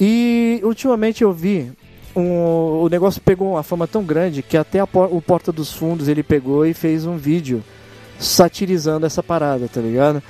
[0.00, 1.70] E ultimamente eu vi.
[2.16, 6.22] Um, o negócio pegou uma fama tão grande que até o Porta dos Fundos ele
[6.22, 7.62] pegou e fez um vídeo
[8.18, 10.22] satirizando essa parada, tá ligado?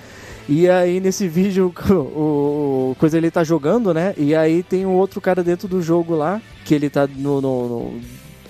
[0.48, 4.14] E aí nesse vídeo o, o coisa ele tá jogando, né?
[4.18, 7.68] E aí tem um outro cara dentro do jogo lá, que ele tá no, no-
[7.68, 8.00] no-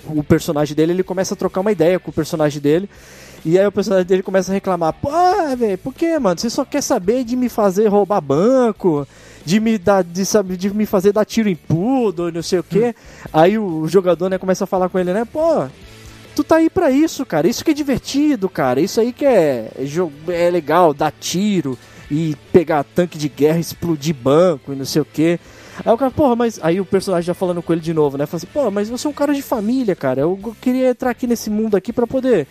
[0.07, 2.89] o personagem dele, ele começa a trocar uma ideia com o personagem dele.
[3.45, 5.09] E aí o personagem dele começa a reclamar: Pô,
[5.57, 6.39] velho, por que, mano?
[6.39, 9.07] Você só quer saber de me fazer roubar banco,
[9.45, 12.63] de me dar, de, sabe, de me fazer dar tiro em pudo, não sei o
[12.63, 12.95] quê.
[13.31, 15.25] Aí o jogador, né, começa a falar com ele, né?
[15.25, 15.67] Pô,
[16.35, 17.47] tu tá aí pra isso, cara.
[17.47, 18.79] Isso que é divertido, cara.
[18.79, 21.77] Isso aí que é, é é legal, dar tiro
[22.09, 25.39] e pegar tanque de guerra, explodir banco e não sei o quê.
[25.85, 26.59] Aí o cara, porra, mas.
[26.61, 28.25] Aí o personagem já falando com ele de novo, né?
[28.25, 30.21] Fala assim, pô, mas você é um cara de família, cara.
[30.21, 32.47] Eu queria entrar aqui nesse mundo aqui pra poder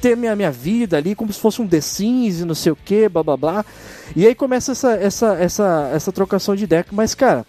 [0.00, 2.76] ter minha, minha vida ali, como se fosse um The Sims e não sei o
[2.76, 3.64] que, blá blá blá.
[4.16, 6.84] E aí começa essa, essa, essa, essa trocação de ideia.
[6.90, 7.46] Mas, cara,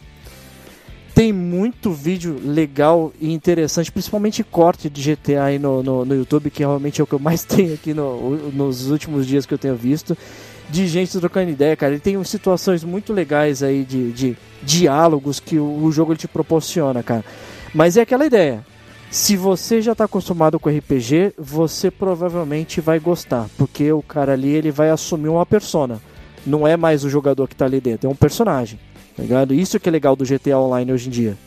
[1.15, 6.49] tem muito vídeo legal e interessante, principalmente corte de GTA aí no, no, no YouTube,
[6.49, 9.57] que realmente é o que eu mais tenho aqui no- nos últimos dias que eu
[9.59, 10.17] tenho visto.
[10.69, 11.93] De gente trocando ideia, cara.
[11.93, 17.03] Ele tem situações muito legais aí de, de diálogos que o, o jogo te proporciona,
[17.03, 17.23] cara.
[17.73, 18.65] Mas é aquela ideia.
[19.11, 24.49] Se você já está acostumado com RPG, você provavelmente vai gostar, porque o cara ali
[24.49, 26.01] ele vai assumir uma persona.
[26.45, 28.79] Não é mais o jogador que está ali dentro, é um personagem.
[29.15, 29.53] Tá ligado?
[29.53, 31.37] Isso que é legal do GTA Online hoje em dia.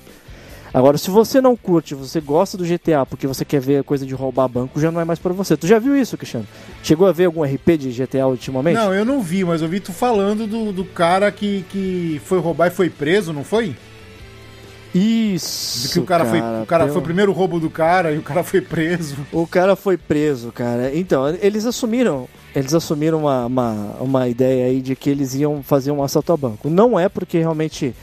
[0.76, 4.04] Agora, se você não curte, você gosta do GTA porque você quer ver a coisa
[4.04, 5.56] de roubar banco, já não é mais pra você.
[5.56, 6.46] Tu já viu isso, Cristiano?
[6.82, 8.74] Chegou a ver algum RP de GTA ultimamente?
[8.76, 12.38] Não, eu não vi, mas eu vi tu falando do, do cara que, que foi
[12.40, 13.74] roubar e foi preso, não foi?
[14.94, 15.88] Isso.
[15.88, 16.40] De que o cara, foi.
[16.40, 19.16] O cara pelo- foi o primeiro roubo do cara e o cara foi preso.
[19.32, 20.94] O cara foi preso, cara.
[20.94, 22.28] Então, eles assumiram.
[22.54, 26.36] Eles assumiram uma, uma, uma ideia aí de que eles iam fazer um assalto a
[26.36, 26.68] banco.
[26.68, 27.94] Não é porque realmente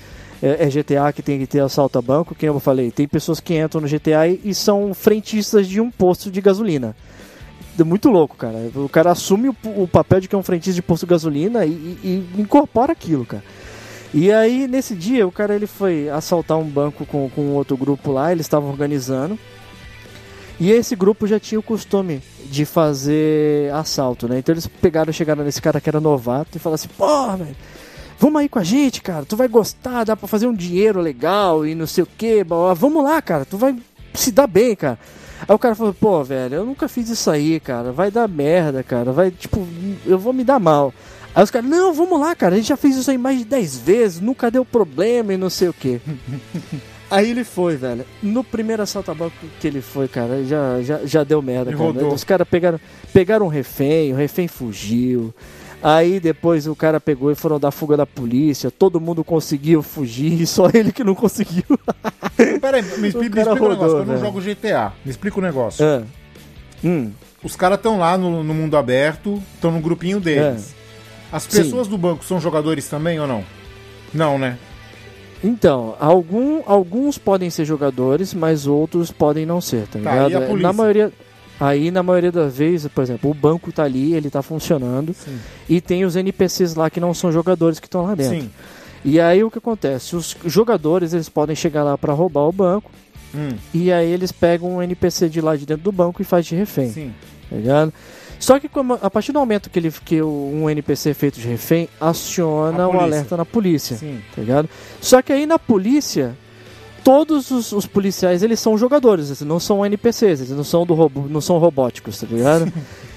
[0.44, 3.40] é, é GTA que tem que ter assalto a banco, que eu falei, tem pessoas
[3.40, 6.94] que entram no GTA e, e são frentistas de um posto de gasolina.
[7.80, 8.70] É Muito louco, cara.
[8.76, 11.66] O cara assume o, o papel de que é um frentista de posto de gasolina
[11.66, 13.44] e, e- e incorpora aquilo, cara.
[14.14, 18.12] E aí, nesse dia, o cara ele foi assaltar um banco com, com outro grupo
[18.12, 19.40] lá, eles estavam organizando.
[20.60, 24.38] E esse grupo já tinha o costume de fazer assalto, né?
[24.38, 27.56] Então eles pegaram, chegaram nesse cara que era novato e falaram assim: porra, velho,
[28.20, 31.66] vamos aí com a gente, cara, tu vai gostar, dá pra fazer um dinheiro legal
[31.66, 32.44] e não sei o que,
[32.76, 33.76] vamos lá, cara, tu vai
[34.14, 35.00] se dar bem, cara.
[35.48, 38.82] Aí o cara falou, pô, velho, eu nunca fiz isso aí, cara, vai dar merda,
[38.84, 39.68] cara, vai, tipo,
[40.06, 40.94] eu vou me dar mal.
[41.36, 43.46] Aí os caras, não, vamos lá, cara, a gente já fez isso aí mais de
[43.46, 46.00] 10 vezes, nunca deu problema e não sei o que.
[47.12, 48.04] Aí ele foi, velho.
[48.24, 52.08] No primeiro assalto a banco que ele foi, cara, já, já, já deu merda, cara.
[52.08, 52.80] Os caras pegaram,
[53.14, 55.32] pegaram um refém, o refém fugiu.
[55.84, 58.72] Aí depois o cara pegou e foram dar fuga da polícia.
[58.72, 61.64] Todo mundo conseguiu fugir, só ele que não conseguiu.
[62.62, 64.94] Peraí, me explica, me explica negócio, rodou, que eu não jogo GTA.
[65.04, 65.86] Me explica o negócio.
[65.86, 66.04] Ah.
[66.84, 67.12] Hum.
[67.44, 70.74] Os caras estão lá no, no mundo aberto, estão no grupinho deles.
[71.32, 71.50] As É.
[71.50, 71.64] Sim.
[71.64, 73.44] pessoas do banco são jogadores também ou não?
[74.14, 74.58] Não, né?
[75.44, 80.32] Então, algum, alguns podem ser jogadores, mas outros podem não ser, tá Tá, ligado?
[80.32, 80.68] e a polícia?
[80.68, 81.12] Na maioria,
[81.60, 85.38] aí na maioria das vezes, por exemplo, o banco tá ali, ele tá funcionando Sim.
[85.70, 88.42] e tem os NPCs lá que não são jogadores que estão lá dentro.
[88.42, 88.50] Sim.
[89.06, 90.16] E aí o que acontece?
[90.16, 92.90] Os jogadores eles podem chegar lá pra roubar o banco
[93.36, 96.46] Hum, e aí eles pegam um NPC de lá de dentro do banco e faz
[96.46, 97.12] de refém, sim.
[97.50, 97.92] tá ligado?
[98.40, 101.48] Só que como- a partir do momento que, ele, que um NPC é feito de
[101.48, 104.20] refém, aciona o alerta na polícia, Sim.
[104.36, 104.70] tá ligado?
[105.02, 106.38] Só que aí na polícia,
[107.04, 110.94] todos os, os policiais eles são jogadores, eles não são NPCs, eles não são do
[110.94, 112.72] robô, não são robóticos, tá ligado?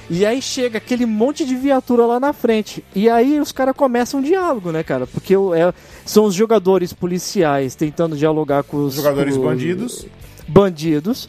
[0.08, 2.84] E aí chega aquele monte de viatura lá na frente.
[2.94, 5.06] E aí os caras começam um diálogo, né, cara?
[5.06, 5.74] Porque é-
[6.04, 10.06] são os jogadores policiais tentando dialogar com os Jogadores com- bandidos.
[10.46, 11.28] bandidos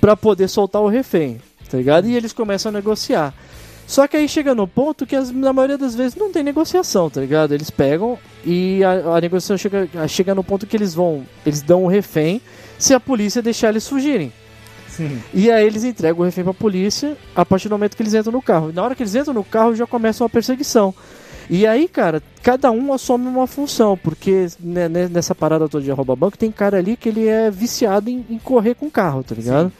[0.00, 1.38] pra poder soltar o refém,
[1.70, 2.08] tá ligado?
[2.08, 3.34] E eles começam a negociar.
[3.86, 7.10] Só que aí chega no ponto que as- na maioria das vezes não tem negociação,
[7.10, 7.52] tá ligado?
[7.52, 11.84] Eles pegam e a, a negociação chega, chega no ponto que eles vão, eles dão
[11.84, 12.40] o refém
[12.78, 14.32] se a polícia deixar eles fugirem.
[14.88, 15.20] Sim.
[15.34, 18.32] E aí eles entregam o refém pra polícia a partir do momento que eles entram
[18.32, 18.70] no carro.
[18.70, 20.94] E na hora que eles entram no carro já começa uma perseguição.
[21.50, 25.90] E aí, cara, cada um assume uma função, porque né, né, nessa parada toda de
[25.90, 29.34] roubar banco, tem cara ali que ele é viciado em, em correr com carro, tá
[29.34, 29.70] ligado?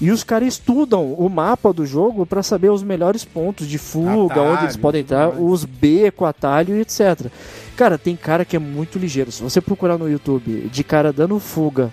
[0.00, 4.34] E os caras estudam o mapa do jogo pra saber os melhores pontos de fuga,
[4.34, 7.30] Atalho, onde eles podem entrar, os beco, atalho e etc.
[7.76, 9.32] Cara, tem cara que é muito ligeiro.
[9.32, 11.92] Se você procurar no YouTube de cara dando fuga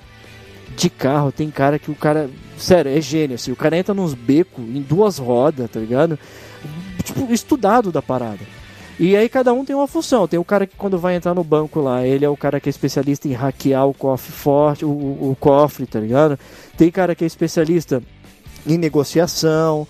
[0.75, 2.29] de carro, tem cara que o cara.
[2.57, 3.35] Sério, é gênio.
[3.35, 6.19] Assim, o cara entra nos becos em duas rodas, tá ligado?
[7.03, 8.39] Tipo, estudado da parada.
[8.99, 10.27] E aí cada um tem uma função.
[10.27, 12.69] Tem o cara que quando vai entrar no banco lá, ele é o cara que
[12.69, 16.37] é especialista em hackear o cofre forte, o, o- cofre, tá ligado?
[16.77, 18.01] Tem cara que é especialista
[18.67, 19.87] em negociação.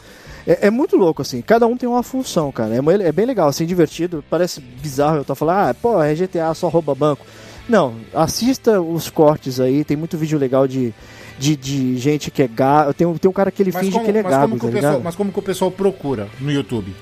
[0.48, 1.42] É, é muito louco, assim.
[1.42, 2.74] Cada um tem uma função, cara.
[2.76, 4.24] É, é bem legal, assim, divertido.
[4.30, 7.26] Parece bizarro eu estar falando, ah, pô, é GTA, só rouba banco.
[7.68, 9.84] Não, assista os cortes aí.
[9.84, 10.94] Tem muito vídeo legal de,
[11.38, 12.94] de, de gente que é gago.
[12.94, 14.60] Tem, um- tem um cara que ele Mas finge como, que ele é mas, como
[14.60, 16.94] tá pessoal, mas como que o pessoal procura no YouTube?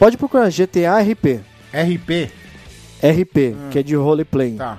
[0.00, 1.42] Pode procurar GTA RP.
[1.74, 2.32] RP?
[3.02, 4.54] RP, que é de roleplay.
[4.54, 4.78] Tá.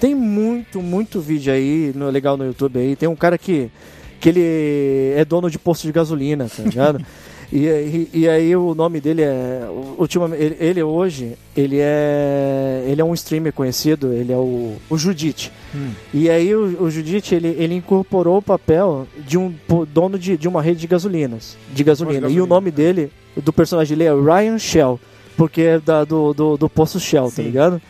[0.00, 2.96] Tem muito, muito vídeo aí, no, legal no YouTube aí.
[2.96, 3.70] Tem um cara que,
[4.18, 7.04] que ele é dono de posto de gasolina, tá ligado?
[7.52, 9.60] e, e, e aí o nome dele é.
[9.98, 12.82] Ultimamente, ele, ele hoje, ele é.
[12.88, 15.52] Ele é um streamer conhecido, ele é o, o Judite.
[15.74, 15.90] Hum.
[16.14, 19.54] E aí o, o Judite, ele, ele incorporou o papel de um
[19.92, 21.58] dono de, de uma rede de gasolinas.
[21.70, 22.20] De gasolina.
[22.20, 25.00] E gasolina, o nome dele, do personagem dele é Ryan Shell.
[25.36, 27.42] Porque é da, do, do, do posto Shell, tá Sim.
[27.42, 27.80] ligado?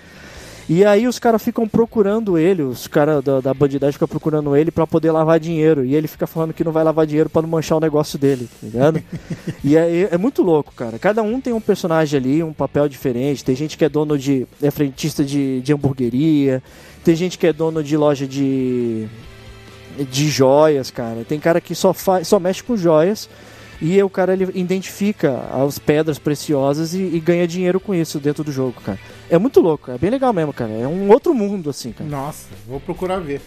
[0.68, 4.70] E aí os caras ficam procurando ele, os caras da, da bandidagem ficam procurando ele
[4.70, 5.84] pra poder lavar dinheiro.
[5.84, 8.48] E ele fica falando que não vai lavar dinheiro pra não manchar o negócio dele,
[8.48, 9.02] tá ligado?
[9.62, 10.98] e aí é muito louco, cara.
[10.98, 13.44] Cada um tem um personagem ali, um papel diferente.
[13.44, 14.46] Tem gente que é dono de.
[14.62, 16.62] é frentista de, de hamburgueria.
[17.04, 19.08] Tem gente que é dono de loja de.
[20.10, 21.24] de joias, cara.
[21.28, 23.28] Tem cara que só, faz, só mexe com joias.
[23.84, 28.44] E o cara ele identifica as pedras preciosas e, e ganha dinheiro com isso dentro
[28.44, 28.96] do jogo, cara.
[29.28, 30.70] É muito louco, é bem legal mesmo, cara.
[30.70, 32.08] É um outro mundo, assim, cara.
[32.08, 33.40] Nossa, vou procurar ver.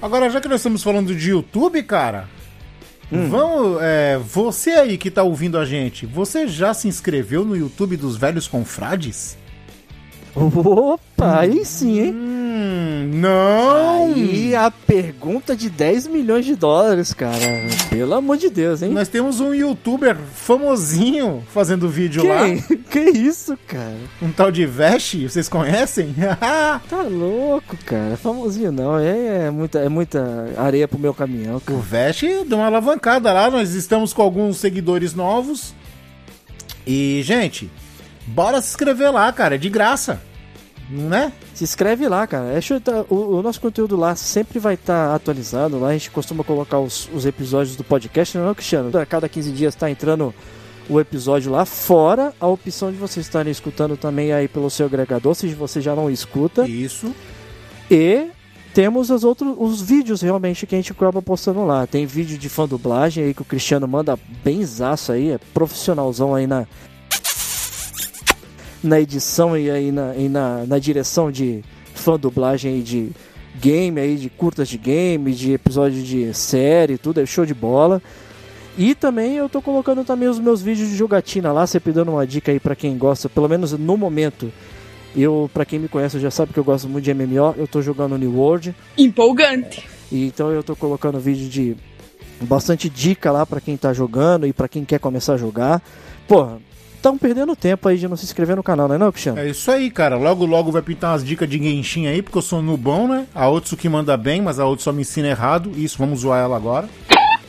[0.00, 2.30] Agora, já que nós estamos falando de YouTube, cara,
[3.10, 3.82] vamos.
[3.82, 8.16] é, você aí que tá ouvindo a gente, você já se inscreveu no YouTube dos
[8.16, 9.36] Velhos Confrades?
[10.36, 12.12] Opa, aí sim, hein?
[12.12, 14.14] Hum, não!
[14.14, 17.38] Aí a pergunta de 10 milhões de dólares, cara.
[17.88, 18.90] Pelo amor de Deus, hein?
[18.90, 22.44] Nós temos um youtuber famosinho fazendo vídeo lá.
[22.44, 22.58] Quem?
[22.94, 23.96] Que isso, cara?
[24.22, 26.14] Um tal de Vesh, vocês conhecem?
[26.88, 28.16] Tá louco, cara.
[28.16, 28.98] Famosinho não.
[28.98, 31.78] É, é muita, é muita areia pro meu caminhão, o cara.
[31.80, 35.74] Vesh deu uma alavancada lá, nós estamos com alguns seguidores novos.
[36.86, 37.70] E, gente,
[38.26, 40.20] bora se inscrever lá, cara, é de graça.
[40.90, 41.32] Né?
[41.54, 42.52] Se inscreve lá, cara.
[42.52, 45.78] É tá- o, o nosso conteúdo lá sempre vai estar atualizado.
[45.78, 48.96] Lá a gente costuma colocar os, os episódios do podcast, não é, Cristiano?
[48.98, 50.34] A cada 15 dias está entrando
[50.88, 55.34] o episódio lá, fora a opção de vocês estarem escutando também aí pelo seu agregador,
[55.34, 56.68] se você já não escuta.
[56.68, 57.14] Isso.
[57.90, 58.26] E
[58.74, 61.86] temos os outros os vídeos realmente que a gente acaba postando lá.
[61.86, 66.34] Tem vídeo de fã dublagem aí que o Cristiano manda bem zaço aí, é profissionalzão
[66.34, 66.66] aí na
[68.84, 71.64] na edição e aí na, e na, na direção de
[71.94, 73.10] fã dublagem aí de
[73.56, 78.02] game aí, de curtas de game, de episódio de série, tudo, é show de bola.
[78.76, 82.26] E também eu tô colocando também os meus vídeos de jogatina lá, sempre dando uma
[82.26, 84.52] dica aí pra quem gosta, pelo menos no momento.
[85.16, 87.80] Eu, pra quem me conhece, já sabe que eu gosto muito de MMO, eu tô
[87.80, 88.74] jogando New World.
[88.98, 89.88] Empolgante.
[90.10, 91.76] E então eu tô colocando vídeo de
[92.42, 95.80] bastante dica lá pra quem tá jogando e pra quem quer começar a jogar.
[96.26, 96.58] Porra,
[97.04, 99.38] estão perdendo tempo aí de não se inscrever no canal, não é não, Cristiano?
[99.38, 100.16] É isso aí, cara.
[100.16, 103.26] Logo, logo vai pintar umas dicas de Genshin aí, porque eu sou nubão, né?
[103.34, 105.70] A Otsu que manda bem, mas a Otsu só me ensina errado.
[105.76, 106.88] Isso, vamos zoar ela agora.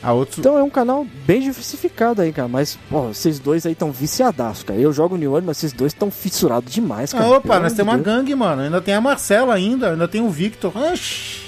[0.04, 0.40] Otsu...
[0.40, 2.46] Então é um canal bem diversificado aí, cara.
[2.46, 4.78] Mas, pô, vocês dois aí estão viciadaços, cara.
[4.78, 7.24] Eu jogo New World, mas vocês dois estão fissurados demais, cara.
[7.24, 8.62] Ah, opa, nós temos uma gangue, mano.
[8.62, 10.72] Ainda tem a Marcela ainda, ainda tem o Victor.
[10.76, 11.46] Oxi.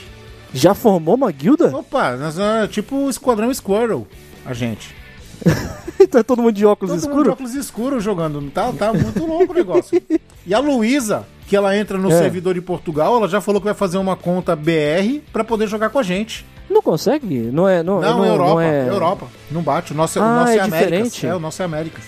[0.53, 1.77] Já formou uma guilda?
[1.77, 4.07] Opa, nós é tipo o Esquadrão Squirrel,
[4.47, 4.98] a gente.
[6.01, 7.33] então é todo mundo de óculos Todo mundo de escuros?
[7.33, 8.41] óculos escuros jogando.
[8.51, 10.01] Tá, tá muito louco o negócio.
[10.47, 12.19] E a Luísa, que ela entra no É.
[12.19, 15.91] servidor de Portugal, ela já falou que vai fazer uma conta BR pra poder jogar
[15.91, 16.45] com a gente.
[16.71, 17.37] Não consegue?
[17.53, 17.83] Não é.
[17.83, 18.89] Não, Não, não, Europa, não é...
[18.89, 19.27] Europa.
[19.51, 19.93] Não bate.
[19.93, 20.79] O nosso, o Ah, nosso é, é Américas.
[20.91, 21.27] diferente?
[21.27, 22.05] É, o nosso é Américas.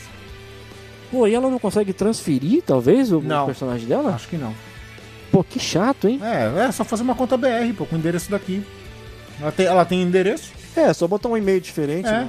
[1.11, 3.47] Pô, e ela não consegue transferir, talvez, o, o Não.
[3.47, 4.15] personagem dela?
[4.15, 4.55] Acho que não.
[5.33, 6.21] Pô, que chato, hein?
[6.23, 8.63] É, é só fazer uma conta BR, pô, com o endereço daqui.
[9.41, 10.53] Ela tem, ela tem endereço.
[10.77, 12.07] É, só botar um e-mail diferente.
[12.07, 12.13] É.
[12.13, 12.29] né?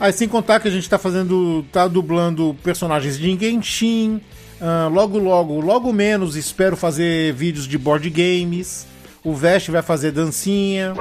[0.00, 1.64] Aí sem contar que a gente tá fazendo.
[1.70, 4.20] tá dublando personagens de Genshin.
[4.60, 8.86] ah, logo, logo, logo menos espero fazer vídeos de board games.
[9.22, 10.94] O Vest vai fazer dancinha,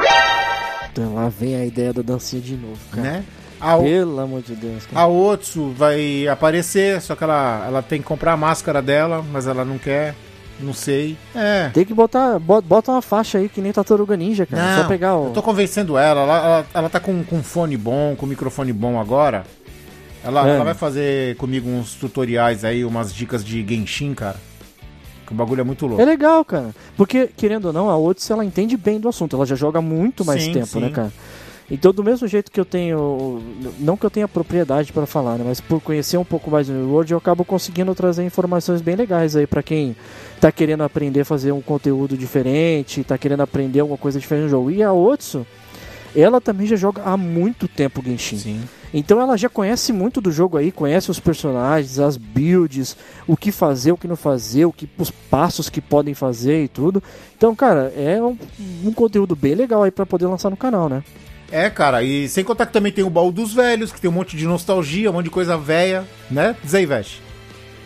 [0.92, 3.02] Então lá vem a ideia da dancinha de novo, cara.
[3.02, 3.24] né?
[3.62, 5.02] A, O- Pelo amor de Deus, cara.
[5.02, 9.48] a Otsu vai aparecer, só que ela, ela tem que comprar a máscara dela, mas
[9.48, 10.16] ela não quer.
[10.60, 11.16] Não sei.
[11.34, 11.70] É.
[11.70, 12.38] Tem que botar.
[12.40, 14.76] bo- Bota uma faixa aí que nem Tartaruga Ninja, cara.
[14.76, 15.28] Não, Só pegar o.
[15.28, 19.00] Eu tô convencendo ela, ela, ela, ela tá com, com fone bom, com microfone bom
[19.00, 19.46] agora.
[20.24, 20.56] Ela, É.
[20.56, 24.36] ela vai fazer comigo uns tutoriais aí, umas dicas de Genshin, cara.
[25.26, 26.02] Que o bagulho é muito louco.
[26.02, 26.72] É legal, cara.
[26.98, 29.36] Porque, querendo ou não, a Otis ela entende bem do assunto.
[29.38, 30.80] Ela já joga muito mais Sim, tempo, sim.
[30.82, 31.12] né, cara?
[31.72, 33.40] Então, do mesmo jeito que eu tenho.
[33.80, 35.44] Não que eu tenha propriedade para falar, né?
[35.48, 38.96] Mas por conhecer um pouco mais do New World, eu acabo conseguindo trazer informações bem
[38.96, 39.96] legais aí para quem
[40.40, 44.50] tá querendo aprender a fazer um conteúdo diferente, tá querendo aprender alguma coisa diferente no
[44.50, 44.72] jogo.
[44.72, 45.46] E a Otsu,
[46.16, 48.38] ela também já joga há muito tempo Genshin.
[48.38, 48.62] Sim.
[48.94, 53.52] Então ela já conhece muito do jogo aí, conhece os personagens, as builds, o que
[53.52, 57.04] fazer, o que não fazer, o que, os passos que podem fazer e tudo.
[57.38, 58.36] Então, cara, é um,
[58.84, 61.04] um conteúdo bem legal aí pra poder lançar no canal, né?
[61.52, 64.14] É, cara, e sem contar que também tem o baú dos velhos, que tem um
[64.14, 66.56] monte de nostalgia, um monte de coisa velha, né?
[66.64, 66.88] Diz aí.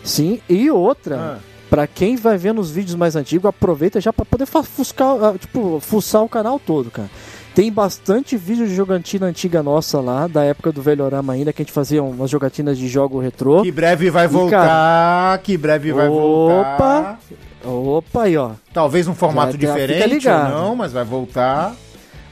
[0.02, 1.53] Sim, e outra, Ah.
[1.74, 5.80] Pra quem vai ver nos vídeos mais antigos, aproveita já pra poder fuscar, ah, tipo,
[5.80, 7.10] fuçar o canal todo, cara.
[7.52, 11.64] Tem bastante vídeo de jogatina antiga nossa lá, da época do Velhorama ainda, que a
[11.64, 13.62] gente fazia umas jogatinas de jogo retrô.
[13.62, 17.18] Que breve vai E, voltar, que breve vai voltar.
[17.64, 17.68] Opa!
[17.68, 18.52] Opa aí, ó.
[18.72, 21.74] Talvez um formato diferente ou não, mas vai voltar.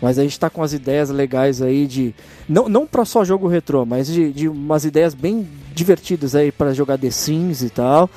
[0.01, 2.15] Mas a gente tá com as ideias legais aí de.
[2.49, 6.73] Não, não pra só jogo retrô, mas de, de umas ideias bem divertidas aí pra
[6.73, 8.09] jogar The Sims e tal.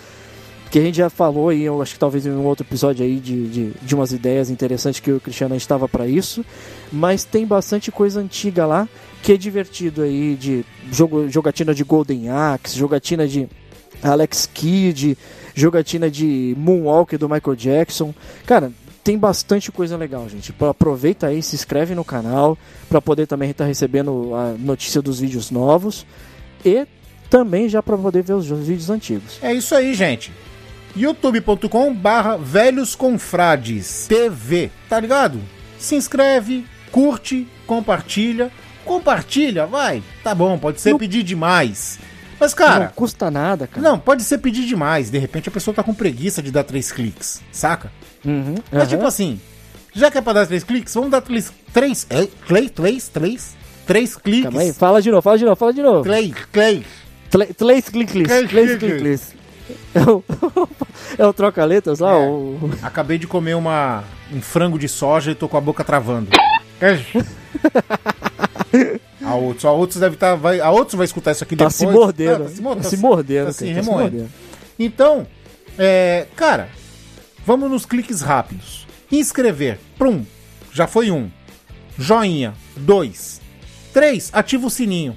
[0.70, 3.18] Que a gente já falou aí, eu acho que talvez em um outro episódio aí
[3.18, 6.44] de, de, de umas ideias interessantes que o Cristiano estava pra isso.
[6.92, 8.88] Mas tem bastante coisa antiga lá
[9.22, 13.48] que é divertido aí de jogo, jogatina de Golden Axe, jogatina de
[14.04, 15.18] Alex Kidd,
[15.56, 18.14] jogatina de Moonwalker do Michael Jackson.
[18.46, 18.72] Cara,
[19.04, 20.54] tem bastante coisa legal, gente.
[20.60, 22.58] Aproveita aí, se inscreve no canal
[22.90, 26.06] para poder também estar recebendo a notícia dos vídeos novos
[26.64, 26.88] e
[27.30, 29.38] também já para poder ver os vídeos antigos.
[29.42, 30.32] É isso aí, gente.
[30.96, 35.42] youtube.com barra velhos confrades TV, tá ligado?
[35.78, 38.52] Se inscreve, curte, compartilha.
[38.86, 40.04] Compartilha, vai.
[40.24, 41.98] Tá bom, pode ser Não- pedir demais.
[42.40, 43.82] Mas, não cara, custa nada, cara.
[43.82, 45.10] não, pode ser pedir demais.
[45.10, 47.92] De repente a pessoa tá com preguiça de dar três cliques, saca?
[48.24, 48.88] Uhum, Mas aham.
[48.90, 49.40] tipo assim,
[49.94, 51.52] já que é pra dar três cliques, vamos dar três.
[51.74, 52.06] Três.
[52.10, 53.56] é, Três, três, três.
[53.88, 54.44] Três cliques.
[54.44, 56.04] Calma aí, fala de novo, fala de novo, fala de novo.
[56.04, 56.84] Três, três.
[57.58, 59.36] Três cliques, três cliques.
[59.94, 60.24] É o,
[61.18, 62.28] é o troca-letras lá, É.
[62.28, 62.70] o...
[62.84, 66.30] Acabei de comer uma, um frango de soja e tô com a boca travando.
[69.24, 71.76] a outros, a outros deve estar, vai, a outros vai escutar isso aqui Tá depois.
[71.76, 73.84] se mordendo, É, tá se, mor- tá tá se se- mordendo, tá se cara, tá
[73.84, 74.30] se mordendo.
[74.78, 75.28] Então,
[75.78, 76.70] é, cara,
[77.48, 78.88] Vamos nos cliques rápidos.
[79.12, 79.78] Inscrever.
[80.00, 80.26] Prum.
[80.74, 81.30] Já foi um.
[81.96, 82.56] Joinha.
[82.76, 83.40] Dois.
[83.94, 84.32] Três.
[84.34, 85.16] Ativa o sininho.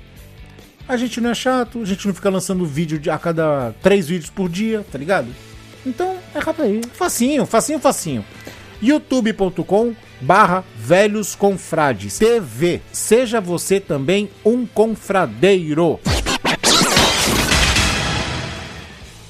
[0.88, 4.08] A gente não é chato, a gente não fica lançando vídeo de- a cada três
[4.08, 5.28] vídeos por dia, tá ligado?
[5.84, 6.80] Então é rápido aí.
[6.94, 8.24] Facinho, facinho, facinho.
[8.80, 12.80] youtube.com barra velhos confrades TV.
[12.92, 16.00] Seja você também um confradeiro.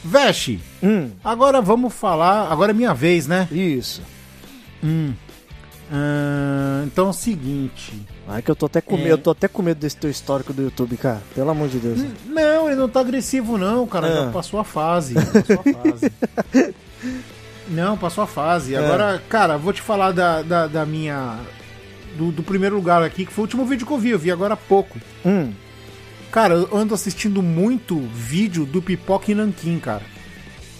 [0.04, 2.50] Veste, Hum, agora vamos falar.
[2.52, 3.48] Agora é minha vez, né?
[3.50, 4.00] isso.
[5.90, 7.92] Ah, então é o seguinte.
[8.31, 8.99] Ai que eu tô até com É.
[8.99, 11.22] medo, eu tô até com medo desse teu histórico do YouTube, cara.
[11.35, 11.99] Pelo amor de Deus.
[12.26, 14.07] Não, ele não tá agressivo, não, cara.
[14.07, 14.24] Ah.
[14.26, 15.14] Já passou a fase.
[15.14, 16.12] Passou a fase.
[17.68, 18.76] não, passou a fase.
[18.76, 21.39] Agora, cara, vou te falar da, da, da minha.
[22.16, 24.31] Do, do primeiro lugar aqui, que foi o último vídeo que eu vi, eu vi
[24.31, 24.99] agora há pouco.
[25.24, 25.53] Hum,
[26.31, 30.03] Cara, eu ando assistindo muito vídeo do Pipoca e Nanquim, cara.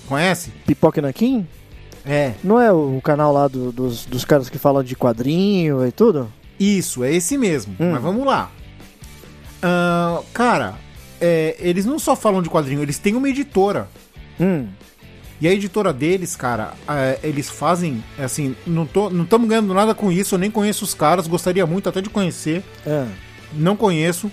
[0.07, 0.51] Conhece?
[0.67, 1.47] Pipoca Nanquim?
[2.05, 2.33] É.
[2.45, 6.31] Não é o canal lá do- dos, dos caras que falam de quadrinho e tudo?
[6.59, 7.75] Isso, é esse mesmo.
[7.79, 7.93] Hum.
[7.93, 8.51] Mas vamos lá.
[9.63, 10.75] Ah, cara,
[11.21, 13.89] é, eles não só falam de quadrinho, eles têm uma editora.
[14.41, 14.69] Hum,
[15.41, 19.95] E a editora deles, cara, é, eles fazem, assim, não tô, não estamos ganhando nada
[19.95, 23.07] com isso, eu nem conheço os caras, gostaria muito até de conhecer, é.
[23.53, 24.31] não conheço.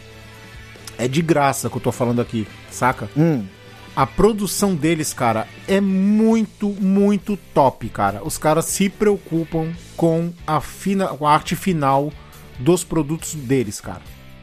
[0.98, 3.10] É de graça que eu tô falando aqui, saca?
[3.18, 3.44] Hum.
[3.96, 8.22] A produção deles, cara, é muito, muito top, cara.
[8.26, 12.12] Os caras se preocupam com a, fina, com a arte final
[12.60, 14.02] dos produtos deles, cara.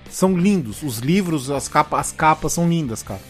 [0.08, 0.82] São lindos.
[0.82, 3.20] Os livros, as capas, as capas são lindas, cara.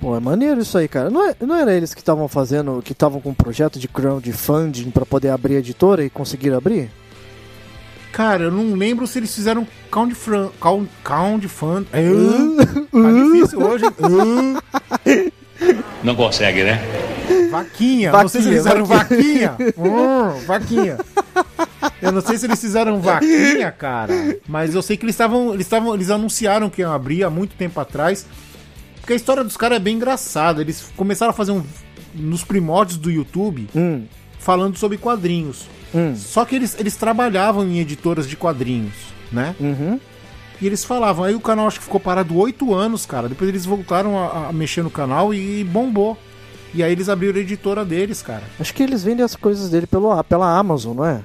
[0.00, 1.10] Pô, é maneiro isso aí, cara.
[1.10, 4.90] Não, é, não era eles que estavam fazendo, que estavam com um projeto de crowdfunding
[4.90, 6.90] pra poder abrir a editora e conseguir abrir?
[8.12, 11.86] Cara, eu não lembro se eles fizeram count fran, count, count fund.
[11.90, 11.98] tá
[13.12, 13.84] difícil hoje.
[16.02, 16.80] Não consegue, né?
[17.50, 18.12] Vaquinha.
[18.12, 19.56] Não sei se eles Vaquinha, fizeram vaquinha.
[19.78, 20.98] Hum, vaquinha.
[22.00, 24.12] Eu não sei se eles fizeram vaquinha, cara.
[24.48, 25.54] Mas eu sei que eles estavam.
[25.54, 25.94] Eles estavam.
[25.94, 28.26] Eles anunciaram que iam abrir há muito tempo atrás.
[29.00, 30.60] Porque a história dos caras é bem engraçada.
[30.60, 31.62] Eles começaram a fazer um.
[32.14, 34.04] Nos primórdios do YouTube, Hum,
[34.38, 35.66] falando sobre quadrinhos.
[35.94, 38.94] Hum, Só que eles, eles trabalhavam em editoras de quadrinhos,
[39.30, 39.54] né?
[39.60, 39.98] uhum.
[40.60, 43.28] E eles falavam, aí o canal acho que ficou parado oito anos, cara.
[43.28, 46.16] Depois eles voltaram a, a mexer no canal e bombou.
[46.72, 48.44] E aí eles abriram a editora deles, cara.
[48.60, 51.20] Acho que eles vendem as coisas dele pelo, pela Amazon, não é?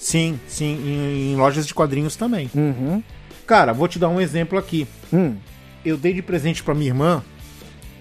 [0.00, 2.50] Sim, sim, em, em lojas de quadrinhos também.
[2.52, 3.00] Uhum.
[3.46, 4.86] Cara, vou te dar um exemplo aqui.
[5.12, 5.36] Hum,
[5.84, 7.22] Eu dei de presente pra minha irmã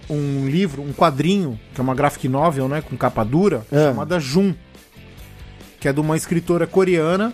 [0.09, 3.86] um livro, um quadrinho, que é uma graphic novel, né, com capa dura, É.
[3.86, 4.53] chamada Jun,
[5.82, 7.34] que é de uma escritora coreana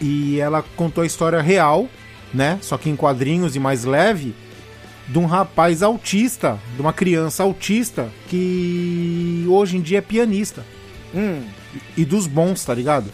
[0.00, 1.88] e ela contou a história real,
[2.34, 4.34] né, só que em quadrinhos e mais leve,
[5.08, 10.64] de um rapaz autista, de uma criança autista que hoje em dia é pianista
[11.14, 11.42] hum.
[11.96, 13.10] e dos bons, tá ligado?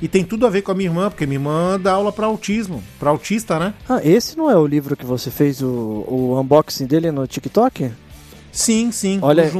[0.00, 2.26] E tem tudo a ver com a minha irmã, porque minha irmã dá aula pra
[2.26, 3.74] autismo, pra autista, né?
[3.88, 7.90] Ah, esse não é o livro que você fez o, o unboxing dele no TikTok?
[8.52, 9.18] Sim, sim.
[9.22, 9.50] Olha,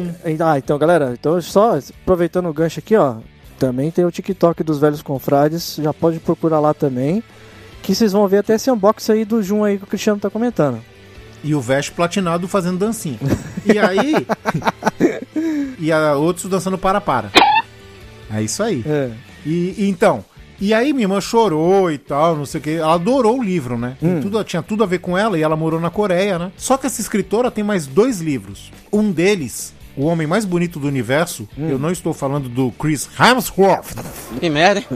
[0.41, 3.17] ah, então galera, então só aproveitando o gancho aqui, ó,
[3.59, 7.23] também tem o TikTok dos velhos confrades, já pode procurar lá também,
[7.83, 10.31] que vocês vão ver até esse unboxing aí do Jun aí que o Cristiano tá
[10.31, 10.81] comentando.
[11.43, 13.19] E o Veste platinado fazendo dancinha.
[13.65, 14.15] E aí.
[15.79, 17.31] e a, outros dançando para-para.
[18.33, 18.83] É isso aí.
[18.85, 19.11] É.
[19.45, 20.25] E, e então.
[20.61, 22.71] E aí minha irmã chorou e tal, não sei o que.
[22.71, 23.97] Ela adorou o livro, né?
[24.01, 26.51] Tem Tudo, tinha tudo a ver com ela e ela morou na Coreia, né?
[26.57, 28.73] Só que essa escritora tem mais dois livros.
[28.91, 33.95] Um deles, O Homem Mais Bonito do Universo, eu não estou falando do Chris Hemsworth.
[34.39, 34.87] Que merda, hein?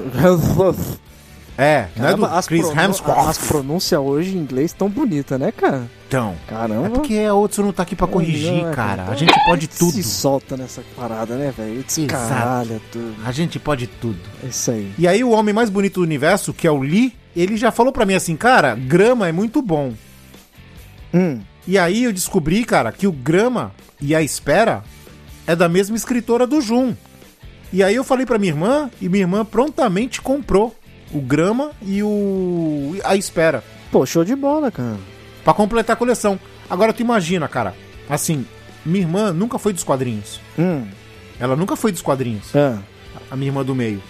[1.57, 3.29] É, não é do Chris Hemsworth.
[3.29, 5.91] as pronúncias hoje em inglês tão bonitas, né, cara?
[6.09, 6.35] Então.
[6.47, 6.87] Caramba.
[6.87, 9.05] É porque a outro não tá aqui pra corrigir, Não, é, cara.
[9.05, 9.93] A gente pode tudo.
[9.93, 11.85] Se solta nessa parada, né, velho?
[11.87, 12.07] Exato.
[12.07, 13.15] Caralho, tudo.
[13.25, 14.19] A gente pode tudo.
[14.43, 14.91] É isso aí.
[14.99, 17.93] E aí o homem mais bonito do universo, que é o Lee, ele já falou
[17.93, 19.93] pra mim assim, cara, grama é muito bom.
[21.13, 21.41] Hum.
[21.67, 24.83] E aí eu descobri, cara, que o grama e a espera
[25.47, 26.95] é da mesma escritora do Jun.
[27.73, 30.75] E aí eu falei pra minha irmã e minha irmã prontamente comprou
[31.13, 34.97] o grama e o a espera Pô, show de bola, cara.
[35.43, 36.39] Pra completar a coleção.
[36.69, 37.75] Agora tu imagina, cara,
[38.09, 38.47] assim,
[38.87, 40.41] minha irmã nunca foi dos quadrinhos.
[40.57, 40.87] Hum.
[41.41, 42.55] Ela nunca foi dos quadrinhos.
[42.55, 42.79] É.
[43.31, 44.01] A minha irmã do meio.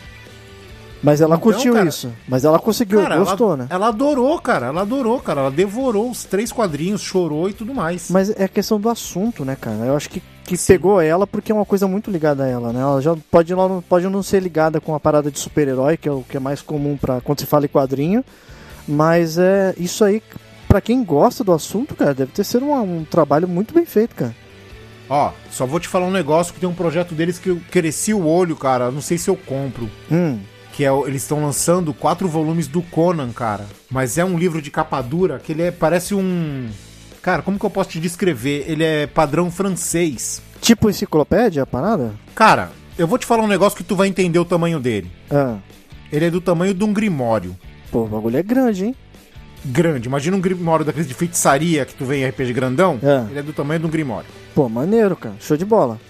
[1.02, 2.12] Mas ela Então, curtiu cara- isso.
[2.28, 3.66] Mas ela conseguiu, Cara, gostou, ela, né?
[3.70, 4.66] ela adorou, cara.
[4.66, 5.40] Ela adorou, cara.
[5.42, 8.10] Ela devorou os três quadrinhos, chorou e tudo mais.
[8.10, 9.76] Mas é questão do assunto, né, cara?
[9.86, 10.74] Eu acho que, que Sim.
[10.74, 12.80] pegou ela porque é uma coisa muito ligada a ela, né?
[12.82, 16.12] Ela já pode não, pode não ser ligada com a parada de super-herói, que é
[16.12, 18.22] o que é mais comum para quando se fala em quadrinho.
[18.86, 20.22] Mas é isso aí,
[20.68, 24.14] pra quem gosta do assunto, cara, deve ter sido um, um trabalho muito bem feito,
[24.14, 24.34] cara.
[25.08, 28.12] Ó, só vou te falar um negócio que tem um projeto deles que eu cresci
[28.14, 28.90] o olho, cara.
[28.90, 29.88] Não sei se eu compro.
[30.12, 30.38] Hum.
[30.80, 33.66] Que é, o- eles estão lançando quatro volumes do Conan, cara.
[33.90, 36.70] Mas é um livro de capa dura que ele é, parece um.
[37.20, 38.64] Cara, como que eu posso te descrever?
[38.66, 40.40] Ele é padrão francês.
[40.58, 42.14] Tipo enciclopédia, a parada?
[42.34, 45.12] Cara, eu vou te falar um negócio que tu vai entender o tamanho dele.
[45.30, 45.58] Ah.
[46.10, 47.54] Ele é do tamanho de um grimório.
[47.92, 48.96] Pô, o bagulho é grande, hein?
[49.62, 50.08] Grande.
[50.08, 52.98] Imagina um grimório daqueles de feitiçaria que tu vê em RPG grandão.
[53.02, 53.26] É.
[53.28, 54.30] Ele é do tamanho de um grimório.
[54.54, 55.34] Pô, maneiro, cara.
[55.40, 56.00] Show de bola.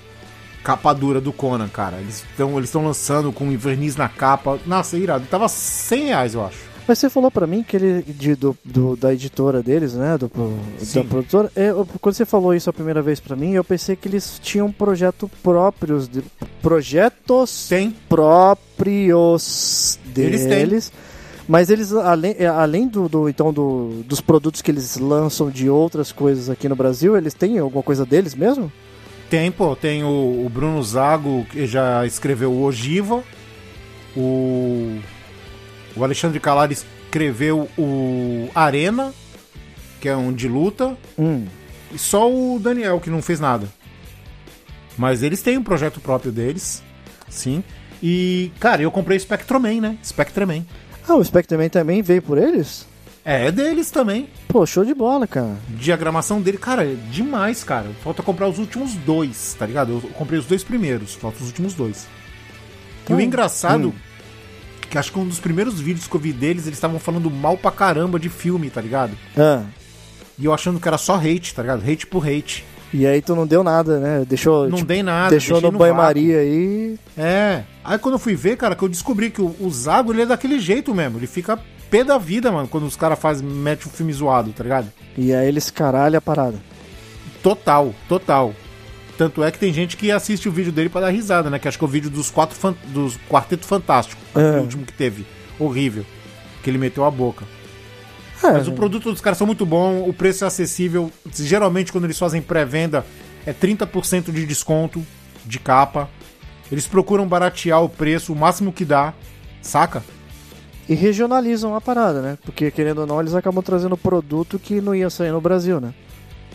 [0.62, 1.96] Capa dura do Conan, cara.
[1.98, 4.58] Eles estão eles tão lançando com verniz na capa.
[4.66, 5.26] Nossa, irado.
[5.26, 6.70] Tava 100 reais, eu acho.
[6.88, 10.18] Mas você falou pra mim que ele, de, do, do- da editora deles, né?
[10.18, 11.50] Do, da produtora.
[11.54, 14.40] é, eu- quando você falou isso a primeira vez pra mim, eu pensei que eles
[14.42, 16.08] tinham um projeto próprios.
[16.08, 16.22] De,
[16.60, 17.94] projetos Tem.
[18.80, 20.88] próprios Eles deles.
[20.90, 21.00] têm.
[21.48, 25.68] Mas eles, além, é, além do, do, então, do, dos produtos que eles lançam de
[25.68, 28.70] outras coisas aqui no Brasil, eles têm alguma coisa deles mesmo?
[29.30, 29.76] Tem, pô.
[29.76, 33.22] Tem o, o Bruno Zago, que já escreveu o Ogiva.
[34.16, 34.98] O,
[35.96, 39.14] o Alexandre Calari escreveu o Arena,
[40.00, 40.96] que é um de luta.
[41.16, 41.46] Hum.
[41.92, 43.68] E só o Daniel, que não fez nada.
[44.98, 46.82] Mas eles têm um projeto próprio deles,
[47.28, 47.62] sim.
[48.02, 49.98] E, cara, eu comprei Spectroman, né?
[50.04, 50.66] Spectraman.
[51.08, 52.86] Ah, o Spectreman também veio por eles?
[53.24, 54.28] É, é deles também.
[54.48, 55.56] Pô, show de bola, cara.
[55.68, 57.86] Diagramação dele, cara, é demais, cara.
[58.02, 59.92] Falta comprar os últimos dois, tá ligado?
[59.92, 62.06] Eu comprei os dois primeiros, falta os últimos dois.
[63.08, 63.20] E o Hum.
[63.20, 63.92] engraçado, Hum.
[64.88, 67.56] que acho que um dos primeiros vídeos que eu vi deles, eles estavam falando mal
[67.56, 69.12] pra caramba de filme, tá ligado?
[69.36, 69.62] Ah.
[70.38, 71.82] E eu achando que era só hate, tá ligado?
[71.88, 72.64] Hate por hate.
[72.92, 74.24] E aí tu não deu nada, né?
[74.26, 75.30] Deixou, Não tipo, dei nada.
[75.30, 75.78] deixou no vácuo.
[75.78, 76.98] banho-maria aí.
[77.16, 77.62] É.
[77.84, 80.26] Aí quando eu fui ver, cara, que eu descobri que o, o Zago, ele é
[80.26, 81.18] daquele jeito mesmo.
[81.18, 81.56] Ele fica
[81.90, 84.88] pé da vida, mano, quando os caras fazem, mete um filme zoado, tá ligado?
[85.18, 86.58] E aí eles caralho a parada.
[87.42, 88.54] Total, total.
[89.16, 91.58] Tanto é que tem gente que assiste o vídeo dele pra dar risada, né?
[91.58, 94.20] Que acho que é o vídeo dos quatro fan- dos Quarteto Fantástico.
[94.34, 94.58] É.
[94.58, 95.26] O último que teve.
[95.58, 96.06] Horrível.
[96.62, 97.44] Que ele meteu a boca.
[98.42, 101.12] É, Mas o produto dos caras são muito bom, o preço é acessível.
[101.34, 103.04] Geralmente, quando eles fazem pré-venda,
[103.44, 105.04] é 30% de desconto
[105.44, 106.08] de capa.
[106.72, 109.12] Eles procuram baratear o preço o máximo que dá,
[109.60, 110.02] saca?
[110.88, 112.38] E regionalizam a parada, né?
[112.44, 115.94] Porque querendo ou não, eles acabam trazendo produto que não ia sair no Brasil, né?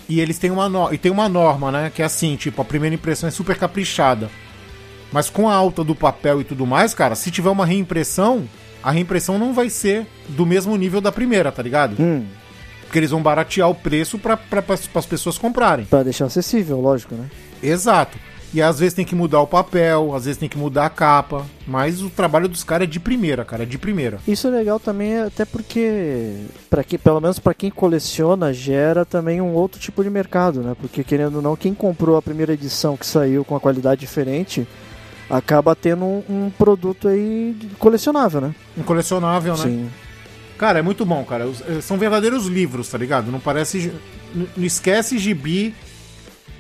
[0.09, 0.93] E eles têm uma, no...
[0.93, 1.91] e tem uma norma, né?
[1.93, 4.29] Que é assim, tipo, a primeira impressão é super caprichada.
[5.11, 8.47] Mas com a alta do papel e tudo mais, cara, se tiver uma reimpressão,
[8.83, 11.95] a reimpressão não vai ser do mesmo nível da primeira, tá ligado?
[11.99, 12.25] Hum,
[12.83, 14.37] Porque eles vão baratear o preço para
[14.95, 15.85] as pessoas comprarem.
[15.85, 17.29] pra deixar acessível, lógico, né?
[17.63, 18.17] Exato.
[18.55, 21.45] E às vezes tem que mudar o papel, às vezes tem que mudar a capa.
[21.67, 24.17] Mas o trabalho dos caras é de primeira, cara, é de primeira.
[24.25, 29.53] Isso é legal também, até porque, para pelo menos para quem coleciona, gera também um
[29.53, 30.73] outro tipo de mercado, né?
[30.79, 34.65] Porque querendo ou não, quem comprou a primeira edição que saiu com a qualidade diferente,
[35.29, 38.55] acaba tendo um, um produto aí colecionável, né?
[38.77, 39.63] Um colecionável, né?
[39.63, 39.89] Sim.
[40.57, 41.45] Cara, é muito bom, cara.
[41.67, 43.29] Eh, São verdadeiros livros, tá ligado?
[43.29, 43.91] Não parece.
[44.33, 45.75] Não esquece gibi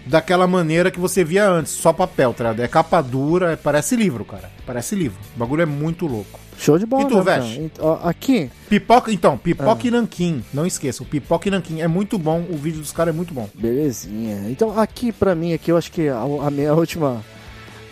[0.05, 2.59] daquela maneira que você via antes, só papel, tá ligado?
[2.63, 4.49] É capa dura, é- parece livro, cara.
[4.65, 5.17] Parece livro.
[5.35, 6.39] O bagulho é muito louco.
[6.57, 7.69] Show de bola, E tu, né,
[8.03, 9.87] Aqui, Pipoca, então, pipoca Ah.
[9.87, 10.43] e nanquim.
[10.53, 12.45] Não esqueça, o pipoca e nanquim é muito bom.
[12.49, 13.49] O vídeo dos caras é muito bom.
[13.53, 14.49] Belezinha.
[14.49, 17.21] Então, aqui pra mim, aqui eu acho que a, a minha última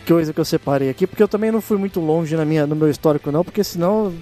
[0.07, 2.75] coisa que eu separei aqui, porque eu também não fui muito longe na minha, no
[2.75, 4.13] meu histórico, não, porque senão,